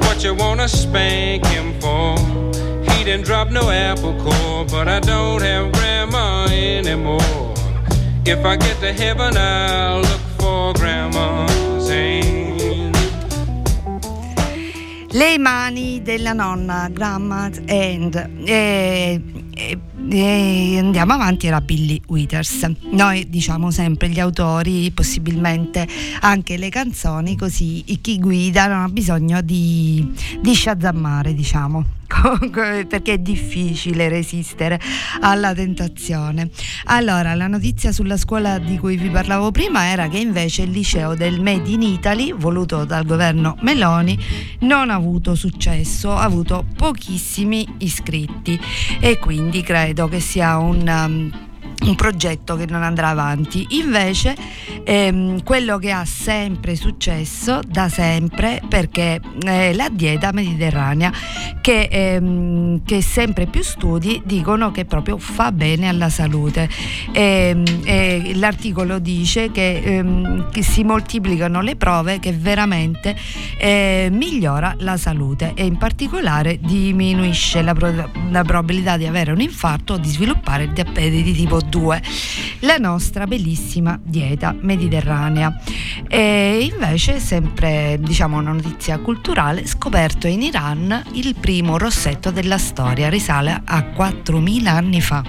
What 0.07 0.23
you 0.23 0.33
wanna 0.33 0.67
spank 0.67 1.45
him 1.45 1.79
for? 1.79 2.17
He 2.89 3.03
didn't 3.03 3.25
drop 3.25 3.51
no 3.51 3.69
apple 3.69 4.15
core, 4.23 4.65
but 4.65 4.87
I 4.87 4.99
don't 5.01 5.43
have 5.43 5.71
grandma 5.73 6.47
anymore. 6.47 7.44
If 8.27 8.43
I 8.43 8.57
get 8.57 8.79
to 8.79 8.91
heaven, 8.91 9.37
I'll 9.37 10.01
look 10.01 10.19
for 10.39 10.73
grandma's 10.73 11.87
hand. 11.87 12.95
Le 15.11 15.37
mani 15.37 16.01
della 16.01 16.33
nonna, 16.33 16.89
Grandma's 16.91 17.61
Hand. 17.67 18.15
E, 18.43 19.21
andiamo 20.79 21.13
avanti, 21.13 21.45
era 21.45 21.61
Billy 21.61 22.01
Withers. 22.07 22.67
Noi 22.89 23.29
diciamo 23.29 23.69
sempre 23.69 24.09
gli 24.09 24.19
autori, 24.19 24.89
possibilmente 24.91 25.87
anche 26.21 26.57
le 26.57 26.69
canzoni, 26.69 27.37
così 27.37 27.83
chi 28.01 28.19
guida 28.19 28.65
non 28.65 28.81
ha 28.81 28.89
bisogno 28.89 29.41
di, 29.41 30.11
di 30.41 30.55
shazammare, 30.55 31.35
diciamo. 31.35 31.94
perché 32.87 33.13
è 33.13 33.17
difficile 33.17 34.09
resistere 34.09 34.79
alla 35.21 35.53
tentazione. 35.53 36.49
Allora, 36.85 37.33
la 37.35 37.47
notizia 37.47 37.91
sulla 37.91 38.17
scuola 38.17 38.57
di 38.59 38.77
cui 38.77 38.97
vi 38.97 39.09
parlavo 39.09 39.51
prima 39.51 39.85
era 39.85 40.07
che 40.07 40.17
invece 40.17 40.63
il 40.63 40.71
liceo 40.71 41.15
del 41.15 41.41
Made 41.41 41.69
in 41.69 41.81
Italy, 41.81 42.33
voluto 42.33 42.85
dal 42.85 43.05
governo 43.05 43.57
Meloni, 43.61 44.17
non 44.59 44.89
ha 44.89 44.95
avuto 44.95 45.35
successo, 45.35 46.15
ha 46.15 46.23
avuto 46.23 46.65
pochissimi 46.75 47.67
iscritti 47.79 48.59
e 48.99 49.19
quindi 49.19 49.61
credo 49.61 50.07
che 50.07 50.19
sia 50.19 50.57
un 50.57 50.87
um, 50.87 51.44
un 51.83 51.95
progetto 51.95 52.55
che 52.55 52.65
non 52.65 52.83
andrà 52.83 53.09
avanti. 53.09 53.65
Invece 53.71 54.35
ehm, 54.83 55.43
quello 55.43 55.77
che 55.77 55.91
ha 55.91 56.05
sempre 56.05 56.75
successo 56.75 57.59
da 57.67 57.89
sempre 57.89 58.61
perché 58.67 59.19
eh, 59.45 59.73
la 59.73 59.89
dieta 59.89 60.31
mediterranea 60.31 61.11
che, 61.61 61.87
ehm, 61.91 62.81
che 62.85 63.01
sempre 63.01 63.45
più 63.45 63.61
studi 63.61 64.21
dicono 64.25 64.71
che 64.71 64.85
proprio 64.85 65.17
fa 65.17 65.51
bene 65.51 65.87
alla 65.87 66.09
salute. 66.09 66.69
Ehm, 67.11 67.63
e 67.83 68.31
l'articolo 68.35 68.99
dice 68.99 69.51
che, 69.51 69.81
ehm, 69.83 70.49
che 70.51 70.63
si 70.63 70.83
moltiplicano 70.83 71.61
le 71.61 71.75
prove 71.75 72.19
che 72.19 72.31
veramente 72.31 73.15
eh, 73.57 74.09
migliora 74.11 74.75
la 74.79 74.97
salute 74.97 75.53
e 75.55 75.65
in 75.65 75.77
particolare 75.77 76.59
diminuisce 76.59 77.61
la, 77.61 77.73
pro- 77.73 78.09
la 78.29 78.43
probabilità 78.43 78.97
di 78.97 79.05
avere 79.05 79.31
un 79.31 79.41
infarto 79.41 79.93
o 79.93 79.97
di 79.97 80.09
sviluppare 80.09 80.63
il 80.63 80.71
diabete 80.71 81.21
di 81.21 81.33
tipo 81.33 81.59
2 81.61 81.64
la 82.59 82.77
nostra 82.77 83.25
bellissima 83.25 83.99
dieta 84.01 84.55
mediterranea. 84.59 85.59
E 86.07 86.69
invece 86.71 87.19
sempre 87.19 87.97
diciamo 87.99 88.37
una 88.37 88.51
notizia 88.51 88.99
culturale 88.99 89.65
scoperto 89.65 90.27
in 90.27 90.41
Iran 90.41 91.03
il 91.13 91.35
primo 91.39 91.77
rossetto 91.77 92.31
della 92.31 92.57
storia 92.57 93.09
risale 93.09 93.61
a 93.63 93.83
4000 93.83 94.71
anni 94.71 95.01
fa. 95.01 95.23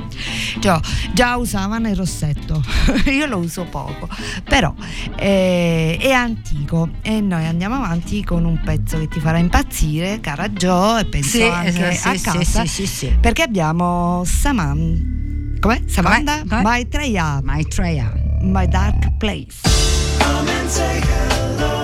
Già, 0.58 0.80
già 1.12 1.36
usavano 1.36 1.88
il 1.88 1.96
rossetto 1.96 2.62
io 3.10 3.26
lo 3.26 3.38
uso 3.38 3.64
poco 3.64 4.08
però 4.44 4.72
eh, 5.16 5.96
è 6.00 6.10
antico 6.10 6.88
e 7.02 7.20
noi 7.20 7.44
andiamo 7.44 7.76
avanti 7.76 8.24
con 8.24 8.44
un 8.44 8.60
pezzo 8.64 8.98
che 8.98 9.08
ti 9.08 9.20
farà 9.20 9.38
impazzire 9.38 10.20
cara 10.20 10.48
Joe 10.48 11.00
e 11.00 11.04
penso 11.06 11.36
Sì, 11.36 11.42
anche 11.42 11.92
sì, 11.92 12.08
a 12.08 12.16
sì, 12.16 12.22
casa 12.22 12.64
perché 13.20 13.42
abbiamo 13.42 14.22
Saman 14.24 15.25
Com'è? 15.60 15.80
Com'è? 16.02 16.62
Maitreya. 16.62 17.40
Maitreya. 17.42 18.12
My 18.42 18.66
Dark 18.66 19.16
Place. 19.18 19.60
Come 20.18 20.48
and 20.48 20.70
say 20.70 21.00
hello. 21.02 21.75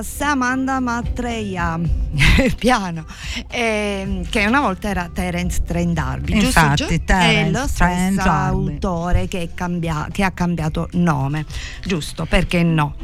Era 0.00 0.02
Samantha 0.02 0.80
Matreia, 0.80 1.78
piano, 2.56 3.04
ehm, 3.50 4.28
che 4.28 4.46
una 4.46 4.60
volta 4.60 4.88
era 4.88 5.10
Terence 5.12 5.62
Trent 5.64 5.92
D'Arby, 5.92 6.32
giusto? 6.40 6.46
Infatti, 6.60 6.74
Gio? 6.76 6.88
È 6.88 7.04
Terence 7.04 7.60
lo 7.60 7.66
stesso 7.66 8.28
autore 8.28 9.28
che, 9.28 9.42
è 9.42 9.48
cambia- 9.54 10.08
che 10.10 10.22
ha 10.24 10.30
cambiato 10.30 10.88
nome, 10.92 11.44
giusto? 11.84 12.24
Perché 12.26 12.62
no? 12.62 12.94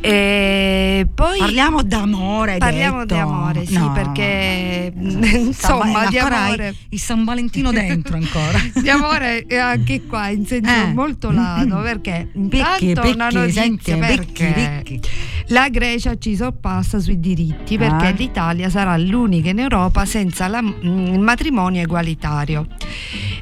E 0.00 1.06
poi 1.14 1.38
Parliamo 1.38 1.82
d'amore. 1.82 2.58
Parliamo 2.58 3.00
detto. 3.04 3.14
di 3.14 3.20
amore, 3.20 3.66
sì, 3.66 3.74
No. 3.78 3.92
perché 3.92 4.92
San- 4.94 5.24
insomma 5.24 6.06
di 6.08 6.18
ancora 6.18 6.36
hai 6.40 6.44
amore. 6.46 6.74
Il 6.88 7.00
San 7.00 7.24
Valentino 7.24 7.70
dentro 7.72 8.16
ancora. 8.16 8.58
Di 8.74 8.88
amore 8.90 9.46
e 9.46 9.56
anche 9.58 10.02
qua 10.06 10.28
in 10.28 10.44
senso 10.46 10.70
Eh. 10.70 10.92
molto 10.92 11.30
lato 11.30 11.80
perché 11.82 12.28
Picchi, 12.32 12.88
intanto 12.88 13.10
una 13.12 13.26
picchi, 13.28 13.38
notizia 13.38 13.62
senti, 13.62 13.92
picchi, 13.92 13.98
perché 13.98 14.80
picchi. 14.82 15.00
La 15.48 15.68
Grecia 15.68 16.16
ci 16.18 16.34
sorpassa 16.36 16.98
sui 17.00 17.18
diritti 17.20 17.76
perché 17.78 18.06
Ah. 18.06 18.10
l'Italia 18.10 18.68
sarà 18.70 18.96
l'unica 18.96 19.50
in 19.50 19.58
Europa 19.58 20.04
senza 20.04 20.46
la- 20.48 20.62
mm, 20.62 21.14
il 21.14 21.20
matrimonio 21.20 21.82
egualitario. 21.82 22.66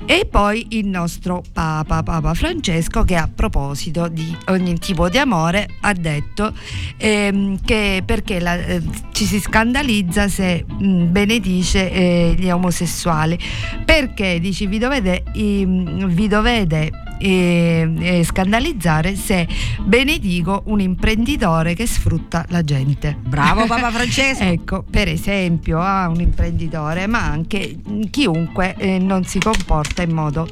E 0.06 0.26
poi 0.28 0.66
il 0.70 0.86
nostro 0.88 1.42
Papa, 1.52 2.02
Papa 2.02 2.34
Francesco, 2.34 3.04
che 3.04 3.14
a 3.14 3.28
proposito 3.32 4.08
di 4.08 4.34
ogni 4.48 4.76
tipo 4.78 5.08
di 5.08 5.18
amore 5.18 5.68
ha 5.82 5.92
detto 5.92 6.52
ehm, 6.96 7.60
che 7.64 8.02
perché 8.04 8.40
la- 8.40 8.56
eh, 8.58 8.82
ci 9.12 9.24
si 9.24 9.38
scandalizza 9.38 10.26
se 10.28 10.64
mm, 10.82 11.12
benedice 11.12 11.90
eh, 11.92 12.34
gli 12.36 12.50
omosessuali. 12.50 13.38
Perché 13.84 14.40
dici 14.40 14.66
vi 14.66 14.78
dovete, 14.78 15.22
ehm, 15.32 16.06
vi 16.08 16.26
dovete 16.28 16.90
eh, 17.20 17.92
eh, 17.98 18.24
scandalizzare 18.24 19.14
se 19.14 19.46
benedico 19.80 20.62
un 20.66 20.80
imprenditore 20.80 21.74
che 21.74 21.86
sfrutta 21.86 22.44
la 22.48 22.62
gente. 22.62 23.16
Bravo 23.20 23.66
Papa 23.66 23.90
Francesco. 23.92 24.42
ecco, 24.42 24.84
per 24.88 25.08
esempio, 25.08 25.80
a 25.80 26.08
un 26.08 26.20
imprenditore, 26.20 27.06
ma 27.06 27.22
anche 27.22 27.76
chiunque 28.10 28.74
eh, 28.78 28.98
non 28.98 29.24
si 29.24 29.38
comporta 29.38 30.02
in 30.02 30.12
modo 30.12 30.48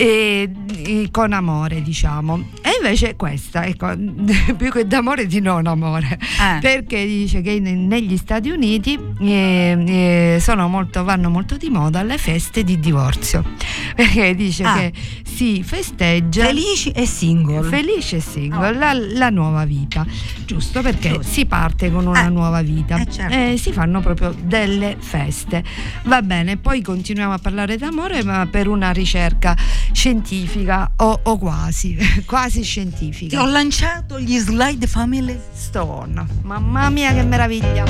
eh, 0.00 0.48
eh, 0.86 1.08
con 1.10 1.32
amore, 1.34 1.82
diciamo. 1.82 2.48
E 2.62 2.70
invece 2.78 3.16
questa, 3.16 3.66
ecco, 3.66 3.92
più 4.56 4.70
che 4.70 4.86
d'amore 4.86 5.26
di 5.26 5.40
non 5.40 5.66
amore, 5.66 6.18
Eh. 6.20 6.58
perché 6.60 7.04
dice 7.04 7.42
che 7.42 7.50
in- 7.50 7.86
negli 7.86 8.16
Stati 8.16 8.48
Uniti 8.50 8.98
eh, 9.20 9.84
eh, 9.86 10.38
sono 10.40 10.68
molto, 10.68 11.04
vanno 11.04 11.28
molto 11.28 11.56
di 11.58 11.68
moda 11.68 12.02
le 12.02 12.16
feste 12.16 12.64
di 12.64 12.80
divorzio, 12.80 13.44
perché 13.94 14.34
dice 14.34 14.62
Ah. 14.64 14.74
che 14.76 14.92
si 15.24 15.62
festeggia 15.62 16.44
Felici 16.46 16.90
e 16.90 17.06
single. 17.06 17.68
Felice 17.68 18.16
e 18.16 18.20
single, 18.20 18.72
la, 18.74 18.92
la 18.94 19.30
nuova 19.30 19.64
vita, 19.64 20.06
giusto 20.46 20.80
perché 20.82 21.10
Giusto. 21.12 21.22
si 21.32 21.46
parte 21.46 21.90
con 21.90 22.06
una 22.06 22.26
Eh, 22.26 22.30
nuova 22.30 22.62
vita 22.62 22.96
eh, 23.00 23.10
certo. 23.10 23.34
e 23.34 23.56
si 23.58 23.72
fanno 23.72 24.00
proprio 24.00 24.34
delle 24.42 24.96
feste. 24.98 25.62
Va 26.04 26.22
bene, 26.22 26.56
poi 26.56 26.80
continuiamo 26.82 27.32
a 27.34 27.38
parlare 27.38 27.76
d'amore, 27.76 28.22
ma 28.24 28.46
per 28.50 28.68
una 28.68 28.90
ricerca 28.92 29.56
scientifica 29.92 30.90
o, 30.96 31.20
o 31.22 31.38
quasi, 31.38 31.96
quasi 32.26 32.60
Ti 32.60 32.64
scientifica. 32.64 33.42
ho 33.42 33.46
lanciato 33.46 34.18
gli 34.18 34.38
slide 34.38 34.86
family. 34.86 35.38
Stone, 35.52 36.26
mamma 36.42 36.88
mia 36.90 37.12
che 37.12 37.22
meraviglia! 37.22 37.84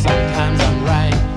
Sometimes 0.00 0.60
I'm 0.62 0.84
right 0.84 1.33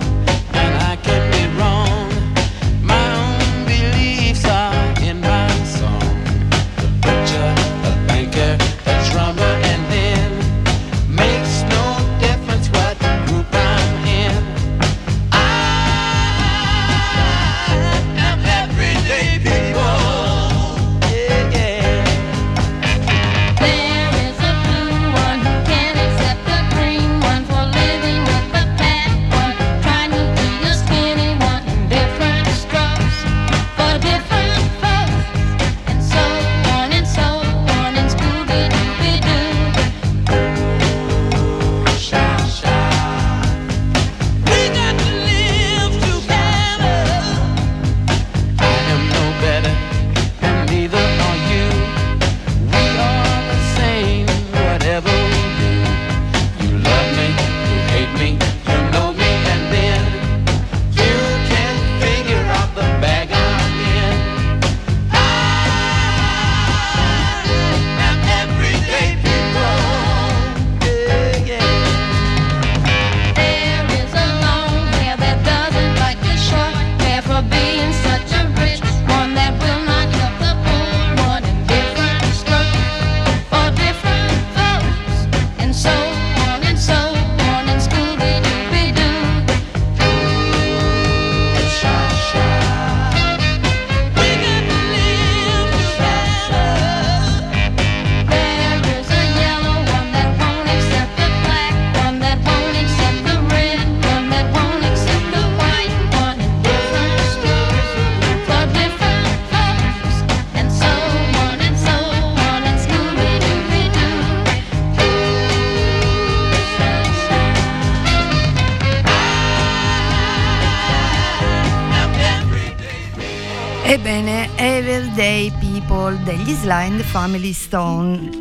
People 126.27 126.43
degli 126.43 126.53
Slime 126.55 126.97
Family 127.03 127.53
Stone. 127.53 127.53
Stone. 127.53 128.36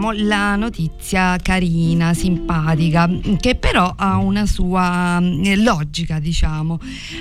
Dicevamo 0.00 0.12
la 0.26 0.56
notizia 0.56 1.36
carina, 1.42 2.14
simpatica, 2.14 3.06
che 3.38 3.54
però 3.56 3.92
ha 3.94 4.16
una 4.16 4.46
sua 4.46 5.20
mm, 5.20 5.62
logica, 5.62 6.18
diciamo. 6.18 6.78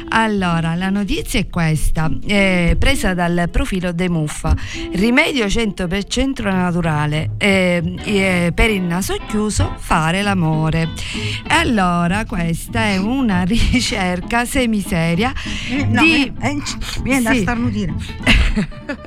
Allora, 0.09 0.75
la 0.75 0.89
notizia 0.89 1.41
è 1.41 1.49
questa, 1.49 2.09
eh, 2.25 2.77
presa 2.80 3.13
dal 3.13 3.49
profilo 3.51 3.91
De 3.91 4.07
Muffa. 4.09 4.55
Rimedio 4.93 5.45
100% 5.47 6.41
naturale 6.43 7.32
eh, 7.38 7.95
eh, 8.05 8.51
per 8.55 8.69
il 8.69 8.82
naso 8.84 9.17
chiuso, 9.27 9.75
fare 9.77 10.21
l'amore. 10.21 10.88
Allora, 11.47 12.23
questa 12.25 12.86
è 12.86 12.97
una 12.97 13.43
ricerca 13.43 14.45
semiseria 14.45 15.34
No, 15.89 16.01
di... 16.01 16.32
eh, 16.39 16.47
eh, 16.47 16.61
viene 17.03 17.23
da 17.23 17.34
Sì. 17.34 17.41
starnutire. 17.41 17.93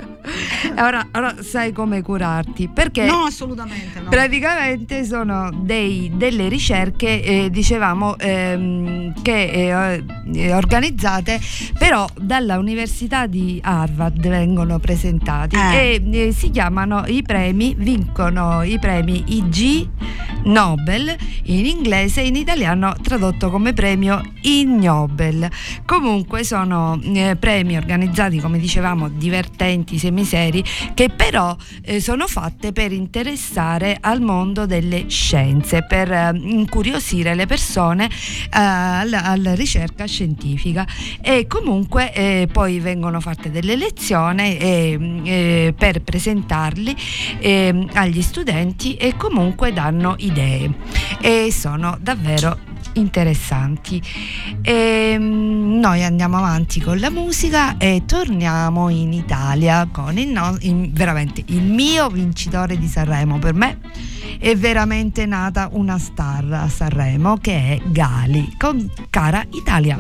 ora, 0.78 1.06
ora 1.12 1.34
sai 1.42 1.72
come 1.72 2.02
curarti 2.02 2.68
perché 2.68 3.04
No, 3.04 3.24
assolutamente 3.24 4.00
no. 4.00 4.08
praticamente 4.08 5.04
sono 5.04 5.50
dei- 5.52 6.10
delle 6.14 6.48
ricerche 6.48 7.22
eh, 7.22 7.50
dicevamo 7.50 8.16
ehm, 8.18 9.20
che 9.22 9.42
eh, 9.44 10.04
eh, 10.34 10.54
organizzate 10.54 11.40
però 11.78 12.06
dalla 12.16 12.58
Università 12.58 13.26
di 13.26 13.60
Harvard 13.62 14.26
vengono 14.28 14.78
presentati 14.78 15.56
Eh. 15.56 16.00
e 16.12 16.26
eh, 16.28 16.32
si 16.32 16.50
chiamano 16.50 17.02
i 17.06 17.22
premi 17.22 17.74
vincono 17.76 18.62
i 18.62 18.78
premi 18.78 19.24
IG 19.26 19.88
Nobel 20.44 21.14
in 21.44 21.66
inglese 21.66 22.20
in 22.20 22.36
italiano 22.36 22.94
tradotto 23.00 23.50
come 23.50 23.72
premio 23.72 24.20
Ig 24.42 24.68
Nobel. 24.68 25.48
Comunque 25.84 26.42
sono 26.44 27.00
eh, 27.02 27.36
premi 27.38 27.76
organizzati 27.76 28.38
come 28.40 28.58
dicevamo 28.58 29.08
divertenti, 29.08 29.98
semiseri 30.12 30.62
che 30.94 31.08
però 31.08 31.56
eh, 31.82 32.00
sono 32.00 32.26
fatte 32.26 32.72
per 32.72 32.92
interessare 32.92 33.96
al 33.98 34.20
mondo 34.20 34.66
delle 34.66 35.08
scienze, 35.08 35.84
per 35.84 36.12
eh, 36.12 36.30
incuriosire 36.34 37.34
le 37.34 37.46
persone 37.46 38.06
eh, 38.06 38.10
alla, 38.50 39.24
alla 39.24 39.54
ricerca 39.54 40.06
scientifica. 40.06 40.86
E 41.20 41.46
comunque 41.46 42.12
eh, 42.12 42.48
poi 42.52 42.78
vengono 42.78 43.20
fatte 43.20 43.50
delle 43.50 43.74
lezioni 43.74 44.56
eh, 44.58 45.74
per 45.76 46.02
presentarli 46.02 46.94
eh, 47.38 47.86
agli 47.94 48.20
studenti 48.20 48.94
e 48.96 49.16
comunque 49.16 49.72
danno 49.72 50.14
idee. 50.18 50.70
E 51.20 51.50
sono 51.50 51.96
davvero 52.00 52.71
interessanti. 52.94 54.02
E, 54.62 55.16
mm, 55.18 55.78
noi 55.78 56.04
andiamo 56.04 56.36
avanti 56.38 56.80
con 56.80 56.98
la 56.98 57.10
musica 57.10 57.76
e 57.78 58.02
torniamo 58.06 58.88
in 58.88 59.12
Italia 59.12 59.88
con 59.90 60.18
il, 60.18 60.28
no- 60.28 60.56
in- 60.60 60.90
veramente 60.92 61.42
il 61.46 61.62
mio 61.62 62.08
vincitore 62.08 62.78
di 62.78 62.86
Sanremo. 62.86 63.38
Per 63.38 63.54
me 63.54 63.78
è 64.38 64.56
veramente 64.56 65.26
nata 65.26 65.68
una 65.72 65.98
star 65.98 66.50
a 66.52 66.68
Sanremo 66.68 67.36
che 67.38 67.52
è 67.52 67.80
Gali 67.86 68.54
con 68.58 68.90
Cara 69.10 69.44
Italia. 69.50 69.96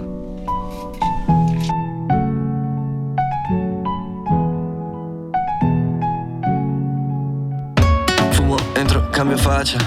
Fumo, 8.30 8.56
entro, 8.74 9.08
cambio 9.10 9.36
faccia 9.36 9.78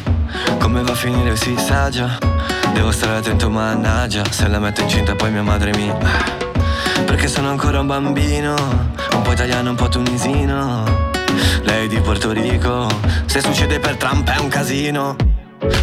Come 0.60 0.82
va 0.82 0.92
a 0.92 0.96
finire 0.96 1.36
si 1.36 1.56
sa 1.58 1.90
già 1.90 2.55
Devo 2.76 2.92
stare 2.92 3.16
attento 3.16 3.50
mannaggia. 3.50 4.22
Se 4.30 4.50
la 4.50 4.60
metto 4.60 4.82
incinta 4.82 5.16
poi 5.16 5.32
mia 5.32 5.42
madre 5.42 5.72
mi 5.78 5.92
Perché 7.06 7.30
sono 7.30 7.50
ancora 7.50 7.80
un 7.80 7.88
bambino. 7.88 8.54
Un 9.14 9.22
po' 9.24 9.32
italiano, 9.32 9.70
un 9.70 9.76
po' 9.78 9.88
tunisino. 9.88 10.84
Lei 11.64 11.88
di 11.88 12.00
Porto 12.02 12.32
Rico. 12.34 12.88
Se 13.28 13.40
succede 13.40 13.80
per 13.80 13.96
Trump 13.96 14.30
è 14.30 14.38
un 14.40 14.50
casino. 14.50 15.16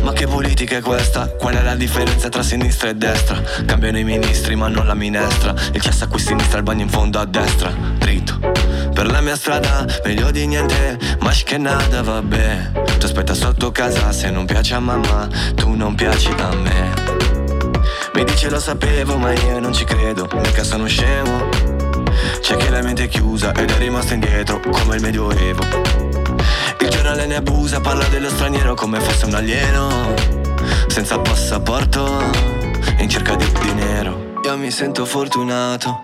Ma 0.03 0.12
che 0.12 0.26
politica 0.26 0.76
è 0.76 0.80
questa? 0.82 1.28
Qual 1.28 1.55
è 1.55 1.62
la 1.62 1.76
differenza 1.76 2.28
tra 2.28 2.43
sinistra 2.43 2.90
e 2.90 2.95
destra? 2.95 3.40
Cambiano 3.64 3.99
i 3.99 4.05
ministri 4.05 4.55
ma 4.55 4.68
non 4.68 4.86
la 4.86 4.95
minestra. 4.95 5.55
Il 5.72 5.80
cesso 5.80 6.05
a 6.05 6.09
qui 6.09 6.20
sinistra, 6.20 6.59
il 6.59 6.62
bagno 6.62 6.82
in 6.82 6.90
fondo 6.90 7.18
a 7.18 7.24
destra. 7.24 7.72
Dritto. 7.97 8.38
Per 8.93 9.11
la 9.11 9.22
mia 9.22 9.36
strada, 9.36 9.86
meglio 10.05 10.30
di 10.30 10.47
niente. 10.47 10.99
Ma 11.20 11.30
che 11.30 11.57
nada, 11.57 12.03
vabbè 12.03 12.82
Tu 13.03 13.09
aspetta 13.09 13.34
sotto 13.34 13.72
casa 13.72 14.12
se 14.12 14.30
non 14.30 14.46
piace 14.46 14.74
a 14.74 14.78
mamma 14.78 15.26
Tu 15.57 15.74
non 15.74 15.96
piaci 15.96 16.30
a 16.38 16.55
me. 16.55 16.92
Mi 18.14 18.22
dice 18.22 18.48
lo 18.48 18.61
sapevo 18.61 19.18
ma 19.18 19.32
io 19.32 19.59
non 19.59 19.72
ci 19.72 19.82
credo 19.82 20.28
Mica 20.34 20.62
sono 20.62 20.86
scemo. 20.86 21.48
C'è 22.40 22.57
chi 22.57 22.68
la 22.68 22.80
mente 22.80 23.03
è 23.03 23.09
chiusa 23.09 23.53
ed 23.55 23.72
è 23.72 23.78
rimasto 23.78 24.14
indietro 24.14 24.61
Come 24.61 24.94
il 24.94 25.03
medioevo 25.03 25.62
il 26.78 26.88
giornale 26.90 27.26
ne 27.26 27.34
abusa, 27.34 27.80
parla 27.80 28.07
dello 28.07 28.28
straniero 28.28 28.74
come 28.74 29.00
fosse 29.00 29.26
un 29.26 29.34
alieno 29.34 30.14
Senza 30.86 31.18
passaporto, 31.18 32.09
in 32.98 33.09
cerca 33.09 33.34
di 33.34 33.46
dinero. 33.62 34.34
Io 34.44 34.57
mi 34.57 34.70
sento 34.70 35.05
fortunato, 35.07 36.03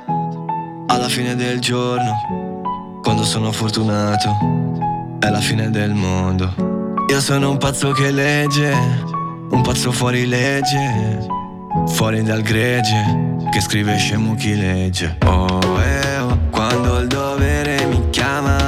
alla 0.89 1.09
fine 1.09 1.37
del 1.37 1.61
giorno 1.61 3.01
Quando 3.05 3.23
sono 3.23 3.53
fortunato, 3.53 5.17
è 5.21 5.29
la 5.31 5.41
fine 5.41 5.71
del 5.71 5.93
mondo 5.93 6.78
Io 7.09 7.21
sono 7.21 7.51
un 7.51 7.57
pazzo 7.59 7.93
che 7.93 8.11
legge, 8.11 8.71
un 9.51 9.63
pazzo 9.63 9.91
fuori 9.93 10.27
legge 10.27 11.37
Fuori 11.87 12.23
dal 12.23 12.43
gregge, 12.43 13.37
che 13.51 13.61
scrive 13.61 13.97
scemo 13.97 14.35
chi 14.35 14.57
legge. 14.57 15.17
Oh, 15.25 15.61
eh, 15.81 16.19
oh, 16.19 16.39
quando 16.51 16.99
il 16.99 17.07
dovere 17.07 17.85
mi 17.87 18.11
chiama 18.11 18.68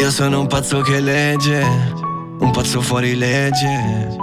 Io 0.00 0.10
sono 0.10 0.40
un 0.40 0.46
pazzo 0.46 0.80
che 0.80 1.00
legge 1.00 1.62
Un 2.38 2.50
pazzo 2.52 2.80
fuori 2.80 3.16
legge 3.16 4.16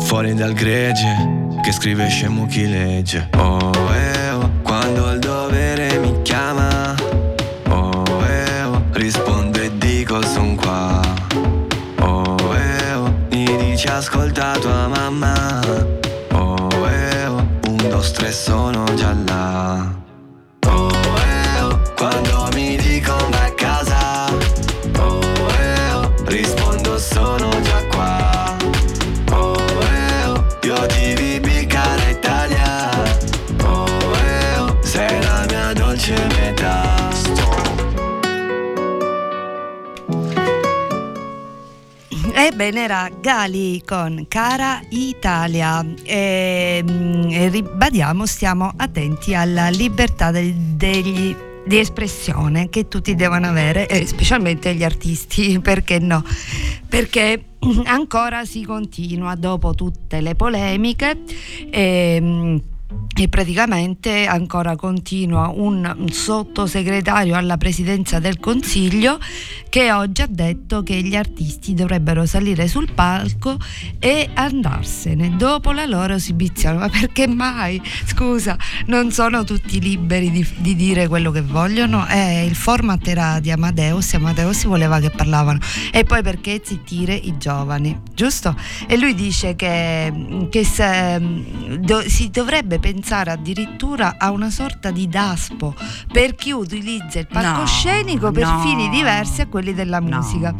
Fuori 0.00 0.34
dal 0.34 0.52
gregge 0.52 1.50
Che 1.62 1.72
scrive 1.72 2.08
scemo 2.08 2.46
chi 2.46 2.68
legge 2.68 3.28
Oh, 3.36 3.70
eh, 3.94 4.30
oh 4.30 4.50
Quando 4.62 5.10
il 5.12 5.18
dovere 5.20 5.98
mi 5.98 6.22
chiama 6.22 6.94
Oh, 7.68 8.04
eh, 8.26 8.62
oh, 8.64 8.82
rispondo 8.92 9.60
e 9.60 9.70
dico 9.78 10.20
son 10.22 10.56
qua. 10.56 11.00
Oh, 12.00 12.36
eh, 12.54 12.92
oh, 12.94 13.14
mi 13.30 13.44
dici 13.56 13.86
ascolta 13.86 14.58
tua 14.58 14.88
mamma. 14.88 15.60
Oh, 16.32 16.68
eh, 16.88 17.26
oh, 17.26 17.46
un, 17.66 17.76
due, 17.76 18.10
tre 18.12 18.30
sono 18.30 18.84
già 18.94 19.14
là. 19.26 19.91
Ebbene 42.52 42.84
era 42.84 43.08
Gali 43.18 43.82
con 43.82 44.26
Cara 44.28 44.78
Italia. 44.90 45.82
E, 46.02 46.84
mm, 46.86 47.30
e 47.30 47.48
ribadiamo 47.48 48.26
stiamo 48.26 48.70
attenti 48.76 49.34
alla 49.34 49.70
libertà 49.70 50.30
del- 50.30 50.52
degli- 50.52 51.34
di 51.64 51.78
espressione 51.78 52.68
che 52.68 52.88
tutti 52.88 53.14
devono 53.14 53.46
avere 53.46 53.86
e 53.88 54.04
specialmente 54.04 54.74
gli 54.74 54.84
artisti 54.84 55.60
perché 55.64 55.98
no? 55.98 56.22
Perché 56.86 57.42
ancora 57.86 58.44
si 58.44 58.64
continua 58.64 59.34
dopo 59.34 59.72
tutte 59.72 60.20
le 60.20 60.34
polemiche 60.34 61.20
ehm, 61.70 62.60
e 63.14 63.28
praticamente 63.28 64.26
ancora 64.26 64.74
continua 64.74 65.48
un, 65.48 66.06
sottosegretario 66.10 67.36
alla 67.36 67.56
presidenza 67.56 68.18
del 68.18 68.40
Consiglio 68.40 69.18
che 69.68 69.92
oggi 69.92 70.22
ha 70.22 70.26
detto 70.28 70.82
che 70.82 71.00
gli 71.02 71.14
artisti 71.14 71.74
dovrebbero 71.74 72.26
salire 72.26 72.68
sul 72.68 72.92
palco 72.92 73.56
e 73.98 74.30
andarsene 74.34 75.36
dopo 75.36 75.72
la 75.72 75.86
loro 75.86 76.14
esibizione. 76.14 76.78
Ma 76.78 76.88
perché 76.88 77.26
mai? 77.26 77.80
Scusa, 78.06 78.56
non 78.86 79.10
sono 79.12 79.44
tutti 79.44 79.80
liberi 79.80 80.30
di, 80.30 80.46
di 80.58 80.74
dire 80.74 81.08
quello 81.08 81.30
che 81.30 81.42
vogliono? 81.42 82.06
Eh, 82.08 82.44
il 82.44 82.54
format 82.54 83.06
era 83.06 83.40
di 83.40 83.50
Amadeus 83.50 84.12
e 84.12 84.16
Amadeus 84.16 84.64
voleva 84.64 85.00
che 85.00 85.10
parlavano. 85.10 85.58
E 85.90 86.04
poi 86.04 86.22
perché 86.22 86.60
zittire 86.62 87.14
i 87.14 87.36
giovani, 87.38 87.98
giusto? 88.14 88.54
E 88.86 88.98
lui 88.98 89.14
dice 89.14 89.54
che, 89.56 90.48
che 90.50 90.64
se, 90.64 91.20
do- 91.78 92.06
si 92.08 92.30
dovrebbe 92.30 92.78
pensare 92.82 93.30
addirittura 93.30 94.16
a 94.18 94.32
una 94.32 94.50
sorta 94.50 94.90
di 94.90 95.08
daspo 95.08 95.72
per 96.12 96.34
chi 96.34 96.50
utilizza 96.50 97.20
il 97.20 97.28
palcoscenico 97.28 98.32
per 98.32 98.44
no. 98.44 98.60
fini 98.60 98.88
diversi 98.88 99.40
a 99.40 99.46
quelli 99.46 99.72
della 99.72 100.00
No. 100.00 100.16
musica. 100.16 100.52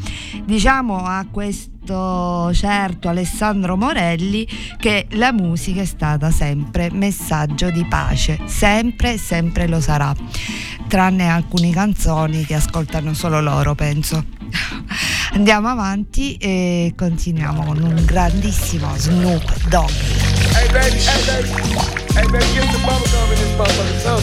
Diciamo 0.45 1.05
a 1.05 1.27
questo 1.29 2.53
certo 2.55 3.09
Alessandro 3.09 3.77
Morelli 3.77 4.47
che 4.79 5.09
la 5.11 5.33
musica 5.33 5.81
è 5.81 5.85
stata 5.85 6.31
sempre 6.31 6.91
messaggio 6.93 7.71
di 7.71 7.85
pace, 7.87 8.39
sempre, 8.47 9.19
sempre 9.19 9.67
lo 9.67 9.81
sarà, 9.81 10.15
tranne 10.87 11.29
alcune 11.29 11.73
canzoni 11.73 12.45
che 12.45 12.55
ascoltano 12.55 13.15
solo 13.15 13.41
loro, 13.41 13.75
penso. 13.75 14.25
Andiamo 15.33 15.69
avanti 15.69 16.35
e 16.37 16.93
continuiamo 16.97 17.65
con 17.65 17.83
un 17.83 18.05
grandissimo 18.05 18.95
Snoop 18.97 19.67
Dogg. 19.69 20.32
Hey 20.53 20.69
baby, 20.69 21.01
hey 21.01 21.23
baby, 21.27 21.49
hey 22.13 22.27
baby, 22.29 22.49
get 22.55 22.69
some 22.73 22.85
bubble 22.85 23.09
gum 23.13 23.33
in 23.33 23.39
this 23.41 23.53
motherfucker, 23.57 23.99
so. 24.05 24.15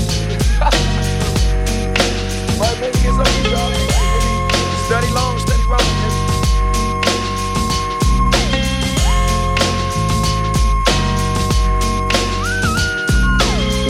right, 2.59 2.77
baby, 2.79 2.97
get 3.01 3.13
some, 3.17 3.25
you 3.37 3.51
dog. 3.51 3.73
Steady 4.85 5.09
long, 5.13 5.37
steady 5.39 5.63
wrong, 5.65 5.79
baby. 5.81 6.29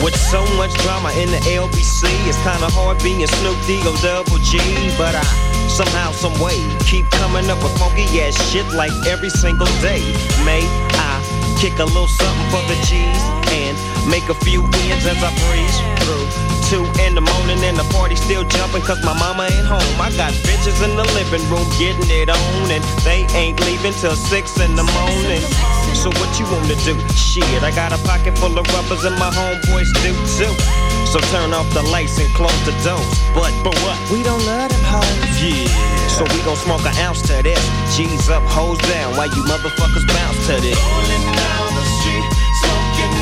With 0.02 0.16
so 0.16 0.40
much 0.56 0.72
drama 0.80 1.12
in 1.12 1.30
the 1.30 1.40
LBC, 1.52 2.08
it's 2.26 2.36
kinda 2.40 2.68
hard 2.72 3.02
being 3.02 3.26
Snoop 3.26 3.58
D-O 3.66 3.92
double 4.00 4.38
G. 4.38 4.56
But 4.96 5.14
I 5.14 5.22
somehow, 5.68 6.10
some 6.12 6.32
way, 6.40 6.58
keep 6.86 7.08
coming 7.10 7.48
up 7.50 7.62
with 7.62 7.76
funky 7.78 8.04
ass 8.20 8.34
shit 8.50 8.66
like 8.72 8.92
every 9.06 9.30
single 9.30 9.68
day. 9.80 10.00
May 10.44 10.64
I 10.96 11.29
kick 11.60 11.78
a 11.78 11.84
little 11.84 12.08
something 12.08 12.48
for 12.48 12.64
the 12.72 12.76
G's 12.88 13.20
and 13.52 13.76
make 14.08 14.24
a 14.32 14.34
few 14.40 14.64
ends 14.88 15.04
as 15.04 15.20
I 15.20 15.28
breeze 15.44 15.76
through. 16.00 16.24
Two 16.72 16.84
in 17.04 17.14
the 17.14 17.20
morning 17.20 17.60
and 17.68 17.76
the 17.76 17.84
party 17.92 18.16
still 18.16 18.44
jumping 18.44 18.80
cause 18.80 19.04
my 19.04 19.12
mama 19.12 19.44
ain't 19.44 19.66
home. 19.68 20.00
I 20.00 20.08
got 20.16 20.32
bitches 20.48 20.80
in 20.80 20.96
the 20.96 21.04
living 21.12 21.44
room 21.52 21.68
getting 21.76 22.08
it 22.08 22.30
on 22.30 22.70
and 22.72 22.82
they 23.04 23.28
ain't 23.36 23.60
leaving 23.66 23.92
till 23.92 24.16
six 24.16 24.58
in 24.58 24.74
the 24.74 24.84
morning. 24.84 25.44
So 25.92 26.08
what 26.16 26.32
you 26.40 26.46
wanna 26.48 26.80
do? 26.80 26.96
Shit, 27.12 27.62
I 27.62 27.70
got 27.76 27.92
a 27.92 28.00
pocket 28.08 28.38
full 28.38 28.56
of 28.58 28.66
rubbers 28.72 29.04
and 29.04 29.16
my 29.18 29.28
homeboys 29.28 29.92
do 30.00 30.16
too. 30.40 30.89
So 31.10 31.18
turn 31.34 31.52
off 31.52 31.68
the 31.74 31.82
lights 31.82 32.20
and 32.20 32.32
close 32.34 32.54
the 32.64 32.70
doors. 32.86 33.18
But 33.34 33.50
but 33.64 33.74
what? 33.82 33.98
We 34.14 34.22
don't 34.22 34.46
love 34.46 34.70
them 34.70 34.84
hoes. 34.86 35.42
Yeah. 35.42 35.66
So 36.06 36.22
we 36.22 36.38
gon' 36.46 36.54
smoke 36.54 36.86
an 36.86 36.94
ounce 37.02 37.20
to 37.22 37.42
this. 37.42 37.58
G's 37.96 38.30
up, 38.30 38.44
hoes 38.46 38.78
down, 38.86 39.16
Why 39.16 39.24
you 39.26 39.42
motherfuckers 39.42 40.06
bounce 40.06 40.38
to 40.46 40.54
this. 40.62 40.78
Rolling 40.78 41.26
down 41.34 41.66
the 41.74 41.86
street, 41.98 42.26
smoking 42.62 43.14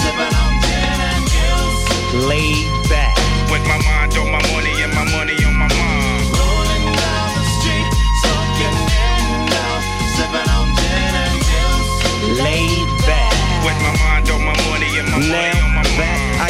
sipping 0.00 0.32
on 0.32 0.52
gin 0.64 0.98
and 1.12 1.24
juice. 1.28 2.24
Laid 2.24 2.88
back. 2.88 3.12
With 3.52 3.60
my 3.68 3.76
mind 3.84 4.16
on 4.16 4.32
my 4.32 4.40
money 4.56 4.80
and 4.80 4.94
my 4.94 5.04
money 5.12 5.36
on 5.44 5.55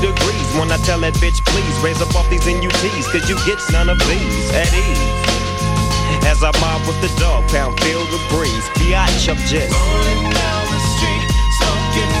degrees 0.00 0.48
when 0.58 0.70
I 0.70 0.78
tell 0.78 1.00
that 1.00 1.14
bitch, 1.14 1.44
please 1.46 1.76
raise 1.82 2.00
up 2.02 2.14
off 2.14 2.28
these 2.30 2.46
NUTs, 2.46 3.06
cause 3.10 3.28
you 3.28 3.36
get 3.46 3.58
none 3.70 3.88
of 3.88 3.98
these 4.06 4.46
at 4.54 4.70
ease. 4.72 5.18
As 6.26 6.42
I 6.42 6.50
mob 6.60 6.86
with 6.86 7.00
the 7.00 7.12
dog 7.20 7.48
pound, 7.48 7.78
feel 7.80 8.04
the 8.10 8.20
breeze. 8.30 8.66
Biatch, 8.78 9.28
I'm 9.28 9.38
just 9.48 9.72
rolling 9.72 10.24
down 10.30 10.64
the 10.70 10.80
street, 10.94 11.24
smoking 11.58 12.12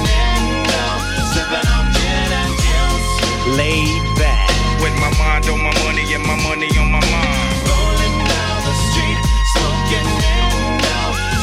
sipping 1.34 1.68
on 1.70 1.86
gin 1.94 2.30
and 2.40 2.52
juice. 2.62 3.56
Laid 3.58 4.02
back. 4.16 4.48
With 4.82 4.94
my 5.02 5.10
mind 5.18 5.48
on 5.50 5.58
my 5.58 5.74
money 5.82 6.06
and 6.14 6.22
my 6.22 6.38
money 6.46 6.70
on 6.78 6.90
my 6.90 7.02
mind. 7.10 7.50
Rolling 7.66 8.18
down 8.22 8.58
the 8.66 8.74
street, 8.90 9.18
smoking 9.54 10.08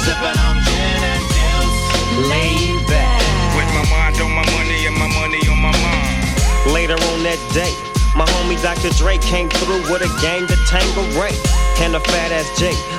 sipping 0.05 0.39
on 0.39 0.55
that 7.36 7.53
day, 7.53 7.73
my 8.15 8.25
homie 8.25 8.61
Dr. 8.61 8.89
Dre 8.95 9.17
came 9.17 9.49
through 9.49 9.81
with 9.91 10.01
a 10.01 10.21
gang 10.21 10.47
to 10.47 10.55
Tangle 10.67 11.03
Ray. 11.19 11.36
And 11.79 11.95
a 11.95 11.99
fat 11.99 12.31
ass 12.31 12.47
J 12.57 12.71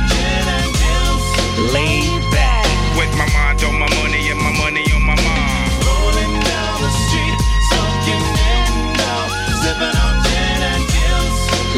Laid 1.69 2.25
back. 2.31 2.65
With 2.97 3.13
my 3.13 3.29
mind 3.37 3.63
on 3.63 3.77
my 3.77 3.87
money 4.01 4.29
and 4.29 4.39
my 4.41 4.51
money 4.57 4.81
on 4.93 5.03
my 5.05 5.13
mind. 5.13 5.71
Rolling 5.85 6.33
down 6.41 6.81
the 6.81 6.89
street, 7.05 7.37
smoking 7.69 8.25
sipping 9.61 9.93
on 9.93 10.15
gin 10.25 10.61
and. 10.73 10.83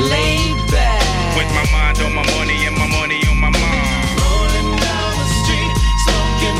Laid 0.07 0.55
back. 0.71 1.03
With 1.35 1.51
my 1.51 1.67
mind 1.75 1.99
on 1.99 2.15
my 2.15 2.23
money 2.31 2.65
and 2.65 2.77
my 2.77 2.87
money 2.95 3.19
on 3.27 3.37
my 3.43 3.49
mind. 3.51 4.07
Rolling 4.23 4.71
down 4.79 5.11
the 5.19 5.27
street, 5.43 5.71
smoking 6.07 6.59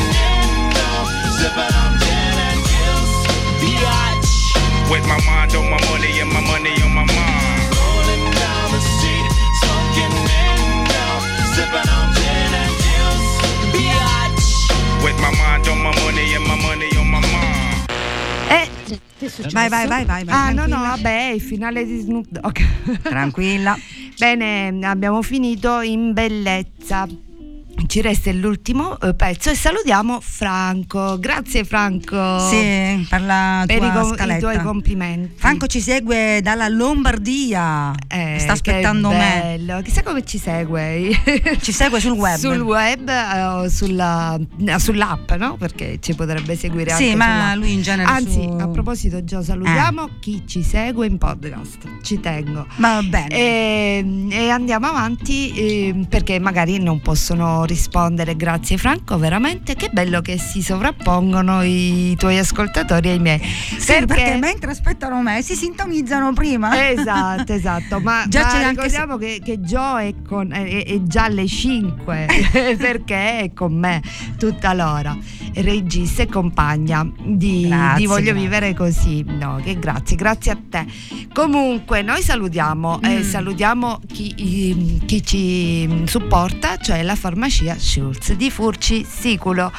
sipping 1.39 1.76
on 1.80 1.91
gin 2.03 2.36
and. 2.43 2.59
With 4.91 5.05
my 5.07 5.19
mind 5.26 5.55
on 5.55 5.69
my 5.71 5.80
money 5.89 6.19
and 6.19 6.30
my 6.30 6.41
money 6.43 6.76
on 6.84 6.91
my 6.93 7.05
mind. 7.07 7.71
Rolling 7.71 8.26
down 8.36 8.67
the 8.76 8.82
street, 8.84 9.26
sipping 9.63 10.32
With 15.14 15.22
my 15.22 15.32
mind 15.38 15.68
on 15.68 15.78
my 15.82 15.91
money 16.01 16.34
and 16.36 16.45
my 16.47 16.55
money 16.61 16.89
on 16.97 17.07
my 17.09 17.20
mind. 17.20 17.86
Eh? 18.49 18.68
Vai, 19.51 19.70
vai, 19.70 19.88
vai, 19.88 20.05
vai, 20.05 20.24
Ah, 20.28 20.51
no, 20.51 20.66
no, 20.68 20.80
vabbè, 20.80 21.32
il 21.36 21.41
finale 21.41 21.86
di 21.86 21.99
Snoop 21.99 22.28
Dogg. 22.30 22.57
Tranquilla. 23.03 23.78
Bene, 24.18 24.80
abbiamo 24.86 25.22
finito 25.22 25.82
in 25.82 26.14
bellezza. 26.14 27.07
Ci 27.88 28.01
resta 28.01 28.31
l'ultimo 28.31 28.99
eh, 28.99 29.13
pezzo 29.13 29.49
e 29.49 29.55
salutiamo 29.55 30.19
Franco. 30.21 31.17
Grazie 31.19 31.63
Franco. 31.63 32.39
Sì, 32.49 33.05
per 33.09 33.21
la 33.21 33.63
per 33.65 33.79
tua 33.79 34.25
i, 34.25 34.36
i 34.36 34.39
tuoi 34.39 34.59
complimenti. 34.61 35.34
Franco 35.38 35.67
ci 35.67 35.79
segue 35.81 36.39
dalla 36.41 36.67
Lombardia. 36.67 37.93
Eh, 38.07 38.38
Sta 38.39 38.53
aspettando 38.53 39.09
me. 39.09 39.41
bello. 39.57 39.81
Chissà 39.81 40.03
come 40.03 40.23
ci 40.25 40.38
segue. 40.38 41.11
Ci 41.61 41.71
segue 41.71 41.99
sul 41.99 42.11
web. 42.13 42.38
Sul 42.38 42.59
web 42.61 43.07
eh, 43.09 43.41
o 43.43 43.69
sulla, 43.69 44.38
eh, 44.65 44.79
sull'app, 44.79 45.31
no? 45.34 45.55
Perché 45.57 45.97
ci 46.01 46.13
potrebbe 46.15 46.55
seguire 46.55 46.91
Sì, 46.95 47.03
anche 47.05 47.15
ma 47.15 47.25
sull'app. 47.25 47.55
lui 47.57 47.73
in 47.73 47.81
genere 47.81 48.09
Anzi, 48.09 48.41
su- 48.43 48.57
a 48.59 48.67
proposito, 48.67 49.23
Gio, 49.23 49.41
salutiamo 49.41 50.09
chi 50.19 50.43
ci 50.47 50.63
segue 50.63 51.05
in 51.07 51.17
podcast. 51.17 51.77
Ci 52.01 52.19
tengo. 52.19 52.65
Va 52.77 53.01
bene. 53.03 53.29
E, 53.29 54.27
e 54.29 54.49
andiamo 54.49 54.88
avanti 54.88 55.51
eh, 55.51 56.05
perché 56.09 56.39
magari 56.39 56.79
non 56.79 56.99
possono 57.01 57.63
rispondere. 57.65 57.81
Grazie 58.36 58.77
Franco, 58.77 59.17
veramente 59.17 59.75
che 59.75 59.89
bello 59.91 60.21
che 60.21 60.38
si 60.38 60.61
sovrappongono 60.61 61.61
i 61.63 62.15
tuoi 62.17 62.38
ascoltatori 62.38 63.09
ai 63.09 63.19
miei. 63.19 63.39
Sì, 63.39 64.03
perché 64.05 64.38
mentre 64.39 64.71
aspettano 64.71 65.21
me 65.21 65.41
si 65.41 65.55
sintonizzano 65.55 66.34
prima. 66.34 66.89
Esatto, 66.89 67.53
esatto, 67.53 67.99
ma, 67.99 68.25
Già 68.27 68.41
ma 68.41 68.47
c'è 68.47 68.63
anche 68.63 68.69
ricordiamo 68.84 69.17
che, 69.17 69.41
che 69.43 69.59
Joe 69.59 70.07
è, 70.07 70.13
con- 70.27 70.51
è- 70.53 70.86
è 70.86 71.01
già 71.03 71.25
alle 71.25 71.45
5 71.47 72.25
perché 72.77 73.39
è 73.39 73.53
con 73.53 73.73
me 73.77 74.01
tutta 74.38 74.73
l'ora, 74.73 75.15
regista 75.55 76.23
e 76.23 76.27
compagna 76.27 77.05
di, 77.23 77.67
Grazie, 77.67 77.97
di 77.99 78.05
Voglio 78.05 78.23
grazie. 78.31 78.41
vivere 78.41 78.73
così. 78.73 79.23
No, 79.27 79.59
che 79.63 79.77
grazie, 79.77 80.15
grazie 80.15 80.51
a 80.51 80.57
te. 80.69 80.86
Comunque 81.34 82.01
noi 82.01 82.21
salutiamo, 82.21 83.01
eh, 83.01 83.19
Mm. 83.19 83.21
salutiamo 83.23 83.99
chi, 84.11 84.34
i- 84.38 85.01
chi 85.05 85.23
ci 85.23 86.03
supporta, 86.05 86.77
cioè 86.77 87.01
la 87.03 87.15
farmacia 87.15 87.62
Schulz 87.78 88.34
di 88.34 88.51
Furci 88.51 89.05
Siculo. 89.07 89.72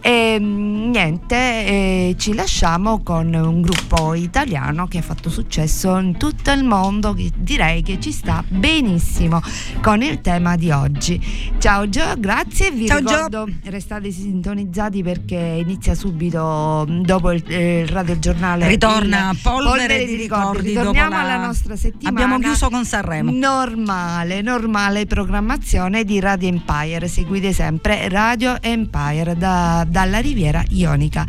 E 0.00 0.36
mm, 0.40 0.90
niente, 0.90 1.36
eh, 1.36 2.14
ci 2.18 2.34
lasciamo 2.34 3.02
con 3.02 3.32
un 3.32 3.60
gruppo 3.60 4.14
italiano 4.14 4.86
che 4.86 4.98
ha 4.98 5.02
fatto 5.02 5.30
successo 5.30 5.96
in 5.98 6.16
tutto 6.16 6.50
il 6.50 6.64
mondo, 6.64 7.14
che 7.14 7.30
direi 7.36 7.82
che 7.82 8.00
ci 8.00 8.12
sta 8.12 8.44
benissimo 8.46 9.40
con 9.80 10.02
il 10.02 10.20
tema 10.20 10.56
di 10.56 10.70
oggi. 10.70 11.20
Ciao 11.58 11.88
Gio, 11.88 12.14
grazie, 12.18 12.70
vi 12.70 12.86
Ciao, 12.86 13.00
Gio. 13.02 13.14
ricordo 13.14 13.48
restate 13.64 14.10
sintonizzati 14.10 15.02
perché 15.02 15.36
inizia 15.36 15.94
subito 15.94 16.84
mm, 16.88 17.02
dopo 17.02 17.30
il, 17.32 17.42
eh, 17.46 17.80
il 17.80 17.88
radiogiornale. 17.88 18.66
Ritorna 18.66 19.30
il 19.30 19.38
polvere 19.42 20.04
di 20.04 20.16
ricordi 20.16 20.72
dopo 20.72 20.90
Ritorniamo 20.90 21.10
la- 21.10 21.20
alla 21.20 21.46
nostra 21.46 21.76
settimana. 21.76 22.08
Abbiamo 22.08 22.38
chiuso 22.40 22.68
con 22.68 22.84
Sanremo. 22.84 23.30
Normale, 23.30 24.42
normale 24.42 25.06
programmazione 25.06 26.04
di 26.04 26.20
Radio 26.20 26.48
Empire. 26.48 27.06
Seguite 27.08 27.27
sempre 27.52 28.08
Radio 28.08 28.56
Empire 28.60 29.36
da- 29.36 29.84
dalla 29.86 30.18
Riviera 30.18 30.64
Ionica. 30.70 31.24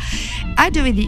A 0.55 0.69
giovedì. 0.69 1.07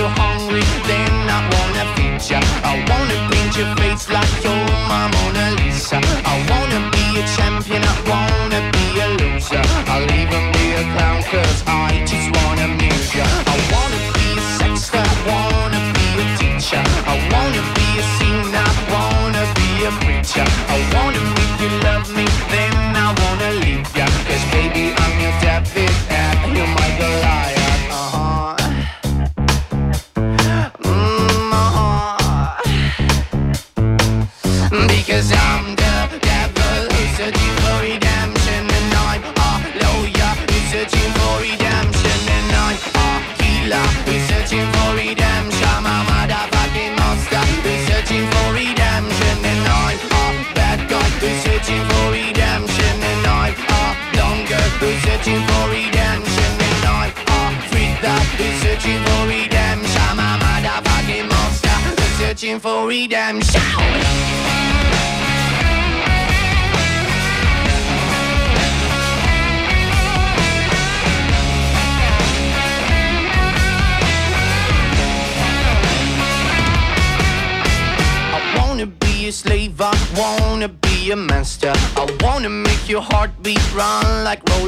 hungry, 0.09 0.63
then 0.87 1.13
I 1.29 1.39
wanna 1.53 1.85
feed 1.95 2.21
ya. 2.29 2.39
I 2.63 2.73
wanna 2.89 3.17
paint 3.29 3.57
your 3.57 3.75
face 3.77 4.09
like 4.09 4.43
you're 4.43 4.65
my 4.89 5.07
Mona 5.13 5.55
Lisa. 5.59 5.99
I 6.25 6.35
wanna 6.49 6.79
be 6.91 7.05
a 7.19 7.23
champion, 7.35 7.83
I 7.83 7.95
wanna 8.09 8.61
be 8.75 8.85
a 9.05 9.07
loser. 9.19 9.63
I'll 9.93 10.09
even 10.21 10.43
be 10.55 10.65
a 10.81 10.83
clown 10.93 11.21
cause 11.31 11.63
I 11.67 12.03
just 12.05 12.27
wanna 12.37 12.65
amuse 12.65 13.15
ya. 13.15 13.25
I 13.53 13.57
wanna 13.73 13.99
be 14.15 14.27
a 14.39 14.43
sexter, 14.59 15.03
I 15.03 15.15
wanna 15.29 15.81
be 15.95 16.07
a 16.23 16.25
teacher. 16.39 16.83
I 17.13 17.15
wanna 17.33 17.61
be 17.75 17.87
a 18.01 18.05
singer, 18.17 18.67
I 18.67 18.75
wanna 18.93 19.43
be 19.59 19.69
a 19.89 19.91
preacher. 20.03 20.47
I 20.75 20.77
wanna 20.93 21.40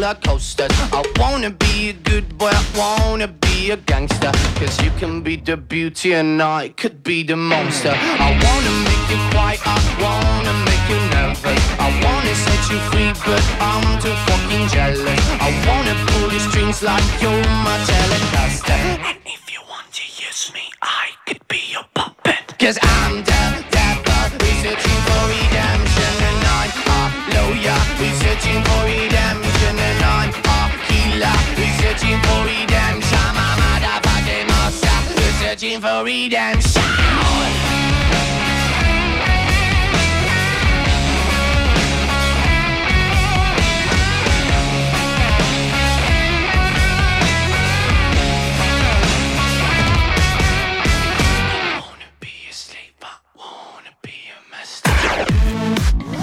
roller. 0.04 0.68
I 0.92 1.04
wanna 1.18 1.50
be 1.50 1.90
a 1.90 1.94
good 1.94 2.38
boy, 2.38 2.52
I 2.52 2.64
wanna 2.78 3.28
be 3.28 3.72
a 3.72 3.78
gangster. 3.78 4.32
Cause 4.56 4.82
you 4.84 4.92
can 5.00 5.22
be 5.22 5.36
the 5.38 5.58
beauty 5.58 6.14
and 6.14 6.42
I 6.42 6.70
could 6.70 7.04
be 7.04 7.24
the 7.24 7.36
monster. 7.36 7.94
I 7.96 8.30
wanna 8.46 8.74
make 8.88 9.06
you 9.12 9.20
quiet, 9.32 9.60
I 9.66 9.80
wanna 10.04 10.54
make 10.68 10.86
you 10.92 11.00
nervous. 11.16 11.62
I 11.80 11.90
wanna 12.04 12.36
set 12.36 12.64
you 12.72 12.80
free, 12.92 13.12
but 13.26 13.44
I'm 13.60 13.86
too 14.02 14.16
fucking 14.28 14.68
jealous. 14.70 15.22
I 15.40 15.50
wanna 15.68 15.96
pull 16.08 16.32
your 16.32 16.44
strings 16.50 16.84
like 16.84 17.04
you're 17.22 17.48
my 17.66 17.78
telecaster. 17.88 18.03
Searching 36.30 36.64
for 36.64 36.64
redemption 36.64 38.14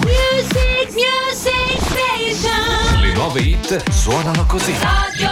Music, 0.03 0.93
music 0.93 1.81
station. 1.81 3.01
Le 3.01 3.13
nuove 3.13 3.39
hit 3.41 3.89
suonano 3.91 4.45
così. 4.45 4.73
Radio 4.79 5.30